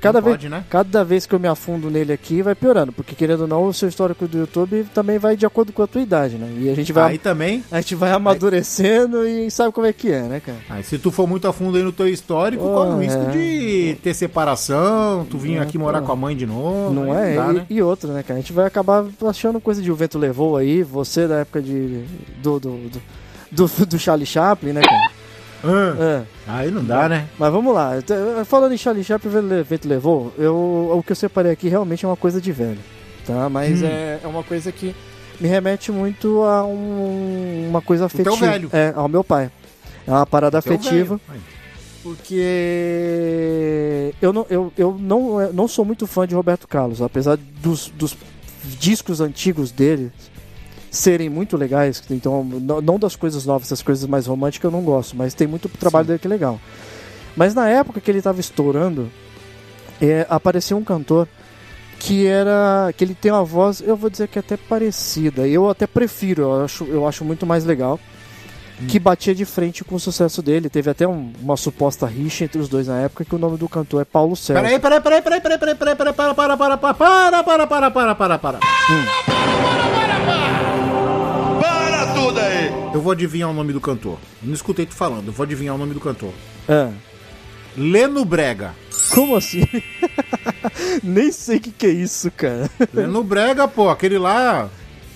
[0.00, 0.64] cada, Não vez, pode, né?
[0.68, 3.72] cada vez que eu me afundo nele aqui, vai piorando, porque querendo ou não, o
[3.74, 6.48] seu histórico do YouTube também vai de acordo com a tua idade, né?
[6.58, 10.10] E a gente vai, Aí também, a gente vai amadurecendo e sabe como é que
[10.10, 10.58] é, né, cara?
[10.68, 13.20] aí se tu for muito a fundo aí no teu histórico, Oh, corre o risco
[13.22, 13.30] é.
[13.30, 16.06] de ter separação, tu vir É, aqui morar pô.
[16.06, 16.92] com a mãe de novo.
[16.92, 17.36] Não aí é?
[17.36, 17.66] dá, e, né?
[17.70, 18.38] e outra, né, cara?
[18.38, 22.04] A gente vai acabar achando coisa de o vento levou aí, você da época de.
[22.42, 22.58] do.
[22.60, 23.02] do, do,
[23.50, 25.11] do, do Charlie Chaplin, né, cara?
[25.64, 26.22] Ah, É.
[26.46, 27.26] aí não dá, né?
[27.38, 30.54] Mas vamos lá, T- falando em Charlie Chaplin, o vento levou, eu,
[30.96, 32.78] o que eu separei aqui realmente é uma coisa de velho,
[33.26, 33.48] tá?
[33.48, 33.86] Mas Hum.
[33.86, 34.94] é, é uma coisa que
[35.40, 38.52] me remete muito a um- uma coisa teu afetiva.
[38.52, 38.68] velho.
[38.72, 39.50] É, ao meu pai.
[40.06, 41.40] É uma parada Teu afetiva, velho.
[42.02, 42.42] Porque
[44.20, 47.88] eu não, eu, eu não, eu não sou muito fã de Roberto Carlos, apesar dos,
[47.94, 48.16] dos
[48.80, 50.10] discos antigos dele
[50.92, 55.16] serem muito legais, então não, das coisas novas, essas coisas mais românticas eu não gosto,
[55.16, 56.08] mas tem muito trabalho Sim.
[56.08, 56.60] dele que é legal.
[57.34, 59.10] Mas na época que ele estava estourando,
[60.00, 61.26] é, apareceu um cantor
[61.98, 65.48] que era que ele tem uma voz, eu vou dizer que é até parecida.
[65.48, 67.98] Eu até prefiro, eu acho, eu acho muito mais legal.
[68.88, 70.68] Que batia de frente com o sucesso dele.
[70.68, 73.68] Teve até um- uma suposta rixa entre os dois na época, que o nome do
[73.68, 74.60] cantor é Paulo César.
[74.60, 77.66] Peraí, peraí, peraí, peraí, peraí, peraí, peraí, peraí, para, para, para, para, para, para, para,
[77.66, 78.58] para, para, para, para.
[78.58, 80.71] Para tudo aí!
[82.94, 84.18] Eu vou adivinhar o nome do cantor.
[84.42, 86.32] Não escutei tu falando, eu vou adivinhar o nome do cantor.
[86.68, 86.90] Ah,
[87.76, 88.74] Leno Brega.
[89.14, 89.62] como assim?
[91.02, 92.68] Nem sei o que, que é isso, cara.
[92.92, 94.68] Leno Brega, pô, aquele lá.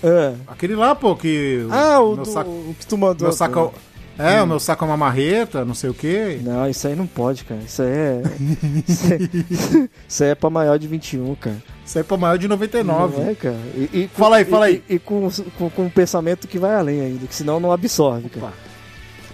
[0.03, 1.65] Ah, Aquele lá, pô, que.
[1.71, 2.49] ah o, meu do- saco.
[2.49, 3.27] o que tu mandou.
[3.27, 3.73] Meu saco
[4.19, 6.39] é, o meu saco é uma marreta, não sei o quê.
[6.41, 7.61] Não, isso aí não pode, cara.
[7.61, 8.21] Isso aí é.
[8.87, 11.57] Isso aí, isso aí é pra maior de 21, cara.
[11.87, 13.17] Isso aí é pra maior de 99.
[13.21, 13.55] Não é, cara.
[13.75, 14.83] E, e com- Fala aí, fala aí.
[14.89, 18.27] E, e com, com, com um pensamento que vai além ainda, que senão não absorve,
[18.29, 18.47] cara.
[18.47, 18.53] Opa.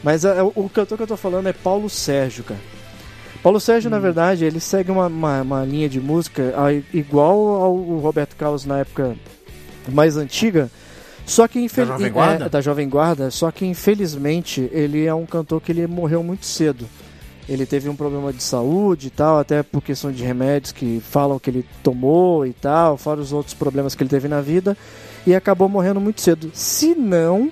[0.04, 2.60] Mas é, o, o cantor que eu tô falando é Paulo Sérgio, cara.
[3.42, 3.92] Paulo Sérgio, Hum.
[3.92, 6.54] na verdade, ele segue uma, uma, uma linha de música
[6.94, 9.16] igual ao Roberto Carlos na época
[9.92, 10.70] mais antiga,
[11.26, 12.50] só que Da infel- Jovem é, Guarda?
[12.50, 16.88] da Jovem Guarda, só que infelizmente ele é um cantor que ele morreu muito cedo.
[17.50, 21.38] Ele teve um problema de saúde e tal, até por questão de remédios que falam
[21.38, 24.78] que ele tomou e tal, fora os outros problemas que ele teve na vida,
[25.28, 26.50] e acabou morrendo muito cedo.
[26.54, 27.52] Se não,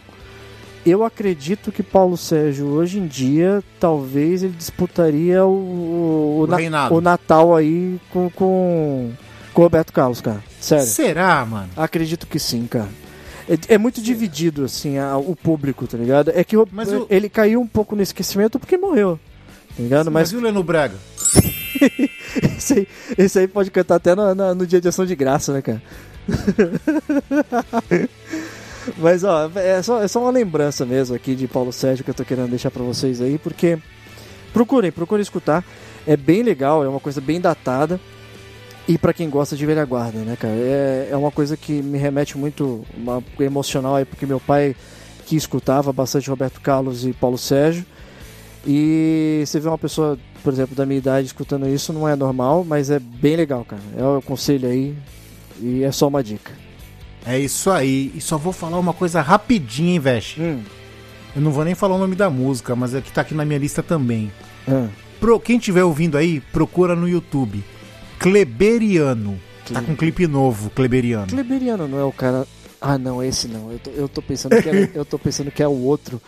[0.85, 6.55] eu acredito que Paulo Sérgio hoje em dia talvez ele disputaria o, o, O na-
[6.93, 9.11] o Natal aí com, com,
[9.53, 10.41] com o Roberto Carlos, cara.
[10.59, 10.85] Sério.
[10.85, 11.69] Será, mano?
[11.75, 12.87] Acredito que sim, cara.
[13.49, 16.31] É, é muito dividido, assim, a- o público, tá ligado?
[16.33, 16.65] É que o-
[17.09, 19.19] ele caiu um pouco no esquecimento porque morreu.
[19.81, 20.11] Tá ligado?
[20.11, 20.95] Mas Mas o Leno Brega?
[22.57, 25.51] esse aí, esse aí pode cantar até no, na- no dia de ação de graça,
[25.51, 25.81] né, cara?
[28.97, 32.15] Mas, ó, é só, é só uma lembrança mesmo aqui de Paulo Sérgio que eu
[32.15, 33.77] tô querendo deixar pra vocês aí, porque
[34.53, 35.63] procurem, procurem escutar.
[36.05, 37.99] É bem legal, é uma coisa bem datada.
[38.87, 40.53] E pra quem gosta de velha guarda, né, cara?
[40.55, 44.75] É, é uma coisa que me remete muito uma, emocional aí, porque meu pai
[45.27, 47.85] que escutava bastante Roberto Carlos e Paulo Sérgio.
[48.65, 52.63] E você vê uma pessoa, por exemplo, da minha idade escutando isso, não é normal,
[52.63, 53.81] mas é bem legal, cara.
[53.97, 54.95] É o conselho aí
[55.59, 56.51] e é só uma dica.
[57.25, 58.11] É isso aí.
[58.15, 60.41] E só vou falar uma coisa rapidinho, hein, Veste?
[60.41, 60.61] Hum.
[61.35, 63.45] Eu não vou nem falar o nome da música, mas é que tá aqui na
[63.45, 64.31] minha lista também.
[64.67, 64.87] Ah,
[65.19, 67.63] Pro, quem estiver ouvindo aí, procura no YouTube.
[68.19, 69.39] Kleberiano.
[69.71, 71.27] Tá com um clipe novo, Kleberiano.
[71.27, 72.45] Kleberiano não é o cara.
[72.81, 73.71] Ah, não, esse não.
[73.71, 76.19] Eu tô, eu tô pensando que é, eu tô pensando que é o outro.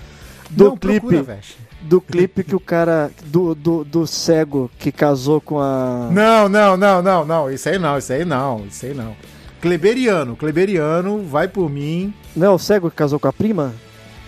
[0.49, 1.39] Do Não, clipe, procura.
[1.83, 6.77] Do clipe que o cara do, do, do cego que casou com a Não, não,
[6.77, 7.51] não, não, não.
[7.51, 9.15] Isso aí não, isso aí não, isso aí não.
[9.61, 12.13] Kleberiano, Kleberiano, vai por mim.
[12.35, 13.73] Não é o cego que casou com a prima?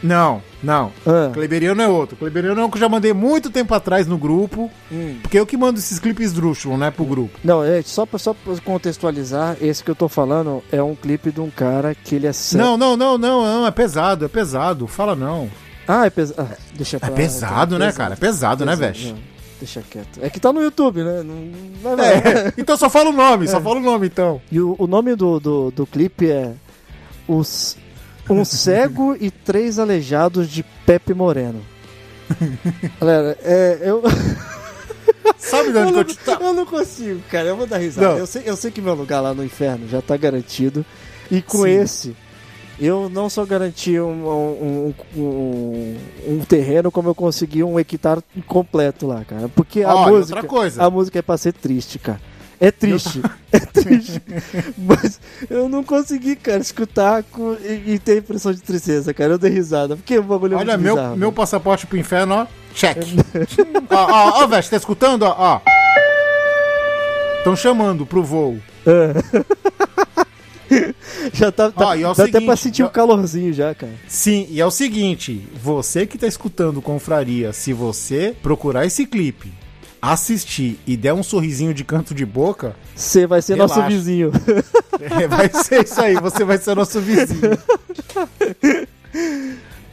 [0.01, 0.91] Não, não.
[1.05, 2.15] Ah, Kleberiano é outro.
[2.15, 4.69] Kleberiano é um que eu já mandei muito tempo atrás no grupo.
[4.91, 5.17] hum.
[5.21, 7.39] Porque eu que mando esses clipes esdrúxulos, né, pro grupo.
[7.43, 11.31] Não, é, só pra, só pra contextualizar, esse que eu tô falando é um clipe
[11.31, 12.63] de um cara que ele é cego.
[12.63, 14.85] Não, não, não, não, não, é pesado, é pesado.
[14.85, 15.49] Fala não.
[15.87, 16.49] Ah, é pesado.
[16.51, 18.13] Ah, deixa É pra pesado, né, cara?
[18.13, 19.13] É pesado, né, Veste?
[19.13, 20.19] Não, Deixa quieto.
[20.21, 21.23] É que tá no YouTube, né?
[21.23, 21.35] Não,
[21.81, 24.41] não vai É, então só fala o nome, só fala o nome então.
[24.51, 26.53] E o, o nome do, do, do clipe é
[27.27, 27.77] Os,
[28.29, 31.61] Um Cego e Três Aleijados de Pepe Moreno.
[32.99, 34.03] Galera, é, eu,
[35.37, 36.37] Sabe de eu, onde que não, eu te tá?
[36.41, 37.47] eu não consigo, cara.
[37.47, 38.17] Eu vou dar risada.
[38.17, 40.85] Eu sei, eu sei que meu lugar lá no inferno já tá garantido.
[41.31, 41.69] E com Sim.
[41.69, 42.15] esse,
[42.79, 45.95] eu não só garanti um, um, um,
[46.27, 49.49] um- terreno, como eu consegui um hectare completo lá, cara.
[49.49, 50.41] Porque a música.
[50.79, 52.19] A música é pra ser triste, cara.
[52.59, 53.21] É triste,
[53.51, 54.21] é triste.
[54.77, 55.19] Mas
[55.49, 59.33] eu não consegui, cara, escutar com- e, e ter impressão de tristeza, cara.
[59.33, 59.95] Eu dei risada.
[59.97, 62.47] Porque o bagulho é Olha, meu, bizarro, meu passaporte pro inferno, ó.
[62.73, 62.97] Check.
[63.91, 65.23] ó, ó, ó, Veste, tá escutando?
[65.23, 65.61] Ó, ó.
[67.39, 68.57] Estão chamando pro voo.
[71.33, 73.73] Já tá, tá- Ó, é o dá até seguinte, pra sentir eu- um calorzinho já,
[73.75, 73.91] cara.
[74.07, 79.51] Sim, e é o seguinte: você que tá escutando Confraria, se você procurar esse clipe,
[80.01, 83.75] assistir e der um sorrisinho de canto de boca, Você vai ser Relaxa.
[83.77, 84.31] nosso vizinho.
[85.01, 87.57] é, vai ser isso aí, você vai ser nosso vizinho.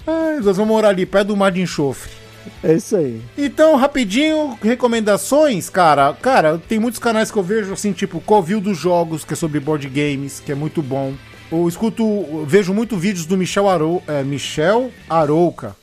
[0.06, 2.10] Ai, nós vamos morar ali perto do mar de enxofre.
[2.62, 3.20] É isso aí.
[3.36, 6.12] Então, rapidinho, recomendações, cara.
[6.14, 9.60] Cara, tem muitos canais que eu vejo, assim, tipo, Covil dos Jogos, que é sobre
[9.60, 11.14] board games, que é muito bom.
[11.50, 15.76] Eu escuto, eu vejo muito vídeos do Michel, Arou, é, Michel Arouca,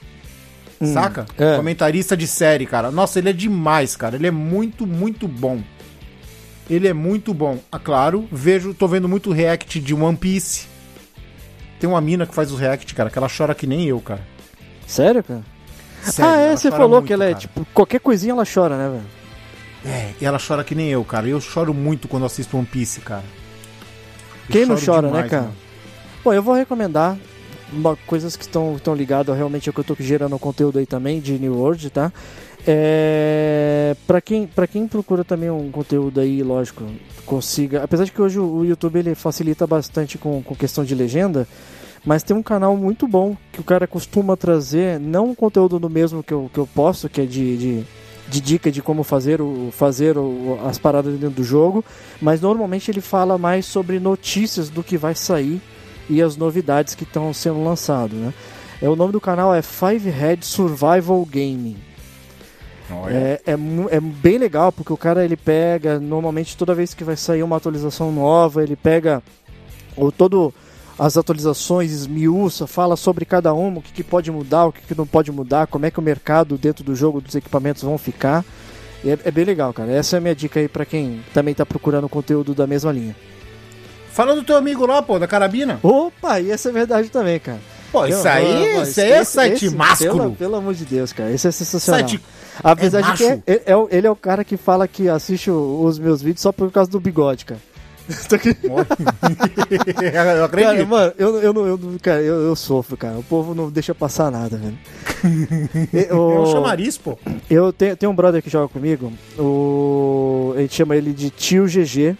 [0.93, 1.26] saca?
[1.38, 1.57] é.
[1.57, 2.89] Comentarista de série, cara.
[2.89, 4.16] Nossa, ele é demais, cara.
[4.16, 5.62] Ele é muito, muito bom.
[6.70, 7.60] Ele é muito bom.
[7.72, 10.68] Ah, claro, vejo, tô vendo muito react de One Piece.
[11.80, 14.22] Tem uma mina que faz os react, cara, que ela chora que nem eu, cara.
[14.86, 15.43] Sério, cara?
[16.02, 17.39] Sério, ah, é, você falou muito, que ela é, cara.
[17.39, 19.04] tipo, qualquer coisinha ela chora, né, velho?
[19.95, 21.28] É, e ela chora que nem eu, cara.
[21.28, 23.24] Eu choro muito quando assisto One Piece, cara.
[24.47, 25.41] Eu Quem não chora, demais, né, cara?
[25.43, 25.56] mano.
[26.24, 27.18] Bom, eu vou recomendar
[27.72, 31.38] uma- coisas que estão ligadas realmente ao que eu tô gerando conteúdo aí também de
[31.39, 32.12] New World, tá?
[32.68, 36.84] É, para quem para quem procura também um conteúdo aí, lógico,
[37.26, 40.93] consiga, apesar de que hoje o o YouTube ele facilita bastante com, com questão de
[40.93, 41.47] legenda,
[42.06, 45.89] Mas tem um canal muito bom que o cara costuma trazer, não um conteúdo no
[45.89, 47.86] mesmo que eu, que eu posto, que é de, de,
[48.28, 51.84] de dica de como fazer, o, fazer o, as paradas dentro do jogo,
[52.22, 55.62] mas normalmente ele fala mais sobre notícias do que vai sair
[56.10, 58.18] e as novidades que estão sendo lançadas.
[58.18, 58.34] Né?
[58.82, 61.78] É, o nome do canal é Five Head Survival Gaming.
[63.08, 67.16] É, é, é, bem legal porque o cara ele pega normalmente toda vez que vai
[67.16, 69.22] sair uma atualização nova ele pega
[69.95, 70.52] o todo
[71.00, 74.95] as atualizações esmiuça fala sobre cada uma o que, que pode mudar o que, que,
[74.95, 78.43] não pode mudar como é que o mercado dentro do jogo dos equipamentos vão ficar
[79.06, 81.66] é, é bem legal cara essa é a minha dica aí para quem também está
[81.66, 83.16] procurando conteúdo da mesma linha
[84.12, 85.80] Fala do teu amigo lá, pô, da carabina.
[85.82, 87.60] Opa, e essa é verdade também, cara.
[87.89, 90.12] Pô, isso aí, pô, isso aí é site esse, másculo.
[90.12, 91.32] Pelo, pelo, amor de Deus, cara.
[91.32, 92.02] Isso é sensacional.
[92.02, 92.22] Site
[92.62, 95.50] Apesar é de que é, é, é, ele é o cara que fala que assiste
[95.50, 97.62] os meus vídeos só por causa do bigode, cara.
[100.38, 100.72] eu acredito.
[100.72, 103.18] Cara, mano, eu, eu, eu, cara, eu, eu sofro, cara.
[103.18, 104.78] O povo não deixa passar nada, velho.
[106.10, 107.18] Eu, chamariz, pô.
[107.49, 109.12] Eu tenho, tenho um brother que joga comigo.
[109.38, 112.16] O, a gente chama ele de Tio GG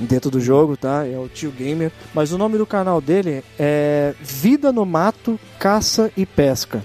[0.00, 1.06] dentro do jogo, tá?
[1.06, 1.92] É o Tio Gamer.
[2.14, 6.82] Mas o nome do canal dele é Vida no Mato, Caça e Pesca.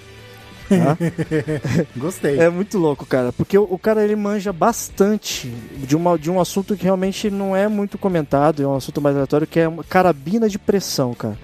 [0.77, 0.97] Tá?
[1.95, 2.39] Gostei.
[2.39, 5.47] É muito louco, cara, porque o, o, cara ele manja bastante
[5.77, 9.15] de, uma, de um assunto que realmente não é muito comentado, é um assunto mais
[9.15, 11.37] aleatório, que é uma carabina de pressão, cara.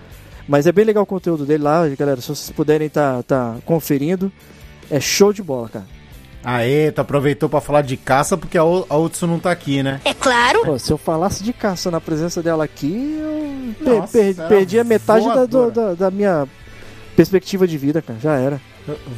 [0.48, 2.22] Mas é bem legal o conteúdo dele lá, galera.
[2.22, 4.32] Se vocês puderem estar tá, tá conferindo,
[4.90, 5.86] é show de bola, cara.
[6.44, 10.00] Aê, tu aproveitou para falar de caça porque a, Otsu não tá aqui, né?
[10.06, 10.64] É claro.
[10.64, 14.80] Pô, se eu falasse de caça na presença dela aqui, eu Nossa, per per perdi
[14.80, 16.48] a metade da, do, da, da, minha
[17.18, 18.18] perspectiva de vida, cara.
[18.20, 18.62] Já era.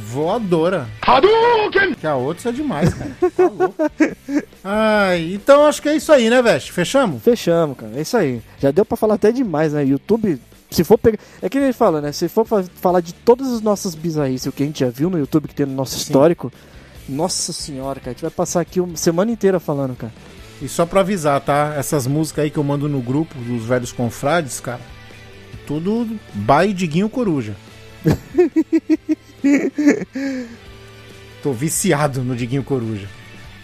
[0.06, 0.88] Voadora.
[1.02, 1.94] Hadouken!
[1.94, 3.10] Que a Otsu é demais, cara.
[3.36, 3.74] Tá louco.
[4.64, 6.72] Ai, então acho que é isso aí, né, Veste?
[6.72, 7.22] Fechamos?
[7.22, 7.92] Fechamos, cara.
[7.96, 8.42] É isso aí.
[8.58, 9.84] Já deu para falar até demais, né?
[9.84, 10.40] YouTube
[10.70, 11.18] se for pegar.
[11.42, 12.12] É que ele fala, né?
[12.12, 15.18] Se for falar de todas as nossas bizarrices, o que a gente já viu no
[15.18, 16.02] YouTube que tem no nosso Sim.
[16.02, 16.52] histórico,
[17.08, 20.12] nossa senhora, cara, a gente vai passar aqui uma semana inteira falando, cara.
[20.62, 21.74] E só pra avisar, tá?
[21.76, 24.80] Essas músicas aí que eu mando no grupo dos velhos confrades, cara,
[25.66, 27.56] tudo by Diguinho Coruja.
[31.42, 33.08] Tô viciado no Diguinho Coruja.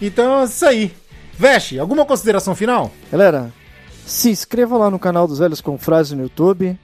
[0.01, 0.93] Então é isso aí.
[1.37, 2.91] Veste, alguma consideração final?
[3.11, 3.53] Galera,
[4.05, 6.77] se inscreva lá no canal dos Velhos Confrades no YouTube.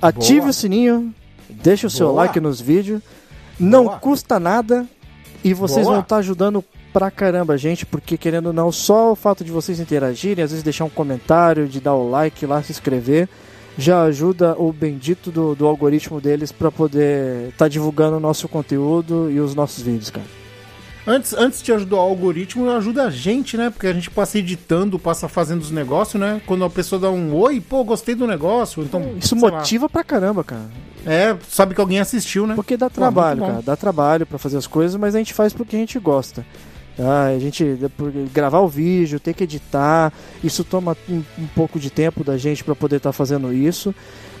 [0.00, 0.50] Ative Boa.
[0.50, 1.14] o sininho.
[1.48, 1.96] Deixe o Boa.
[1.96, 3.02] seu like nos vídeos.
[3.58, 3.98] Não Boa.
[3.98, 4.86] custa nada.
[5.44, 9.12] E vocês vão estar tá ajudando pra caramba a gente, porque querendo ou não, só
[9.12, 12.62] o fato de vocês interagirem, às vezes deixar um comentário, de dar o like lá,
[12.62, 13.28] se inscrever,
[13.78, 18.48] já ajuda o bendito do, do algoritmo deles para poder estar tá divulgando o nosso
[18.48, 20.26] conteúdo e os nossos vídeos, cara.
[21.06, 23.70] Antes, antes de ajudar o algoritmo, ajuda a gente, né?
[23.70, 26.42] Porque a gente passa editando, passa fazendo os negócios, né?
[26.44, 28.82] Quando a pessoa dá um oi, pô, gostei do negócio.
[28.82, 29.88] Então, Isso motiva lá.
[29.88, 30.68] pra caramba, cara.
[31.06, 32.54] É, sabe que alguém assistiu, né?
[32.54, 33.62] Porque dá trabalho, cara.
[33.62, 36.44] Dá trabalho para fazer as coisas, mas a gente faz porque a gente gosta.
[36.98, 37.26] Tá?
[37.26, 37.64] A gente
[38.32, 42.64] gravar o vídeo, ter que editar, isso toma um, um pouco de tempo da gente
[42.64, 43.94] para poder estar tá fazendo isso.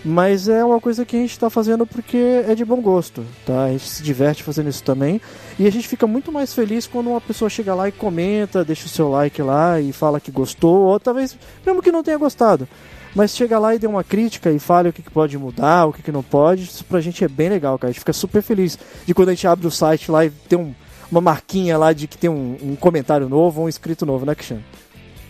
[0.04, 3.66] Mas é uma coisa que a gente está fazendo porque é de bom gosto, tá?
[3.66, 5.20] A gente se diverte fazendo isso também.
[5.56, 8.86] E a gente fica muito mais feliz quando uma pessoa chega lá e comenta, deixa
[8.86, 12.66] o seu like lá e fala que gostou, ou talvez mesmo que não tenha gostado.
[13.14, 16.10] Mas chega lá e dê uma crítica e fale o que, pode mudar, o que
[16.10, 16.64] não pode.
[16.64, 17.90] Isso pra gente é bem legal, cara.
[17.90, 20.58] A gente fica super feliz de quando a gente abre o site lá e tem
[20.58, 20.74] um,
[21.10, 24.64] uma marquinha lá de que tem um, um comentário novo, um inscrito novo, né, Cristiano?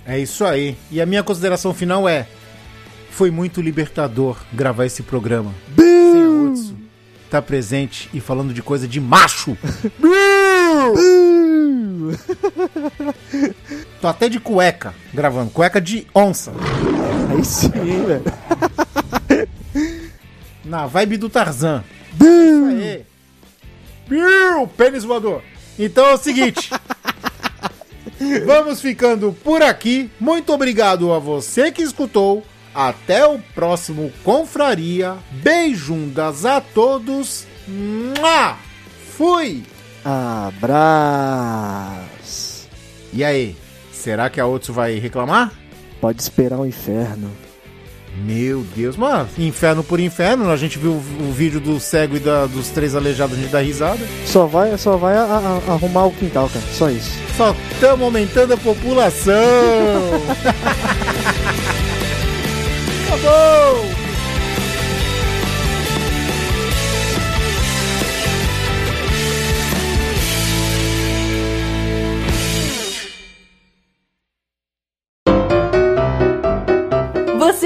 [0.06, 0.76] É isso aí.
[0.90, 2.26] E a minha consideração final é:
[3.10, 5.54] foi muito libertador gravar esse programa.
[5.76, 6.88] Sem a Otsu
[7.28, 9.56] tá presente e falando de coisa de macho.
[14.00, 16.52] Tô até de cueca gravando, cueca de onça.
[17.30, 18.24] Aí sim, velho.
[20.64, 21.84] Na vibe do Tarzan.
[22.14, 23.04] Isso aí.
[24.08, 25.42] Piu, pênis voador.
[25.78, 26.70] Então é o seguinte.
[28.44, 30.10] Vamos ficando por aqui.
[30.18, 32.44] Muito obrigado a você que escutou.
[32.74, 35.16] Até o próximo Confraria.
[35.30, 37.46] Beijundas a todos.
[37.66, 38.56] Mua!
[39.16, 39.62] Fui!
[40.04, 40.98] Abraço!
[43.12, 43.56] E aí,
[43.92, 45.52] será que a Otsu vai reclamar?
[46.00, 47.30] Pode esperar o inferno.
[48.16, 52.46] Meu Deus, mano, inferno por inferno, a gente viu o, vídeo do cego e da,
[52.46, 54.00] dos três aleijados, a gente dá risada.
[54.26, 57.12] Só vai, só vai a, a, arrumar o quintal, cara, só isso.
[57.36, 59.34] Só estamos aumentando a população!
[63.06, 63.97] Acabou!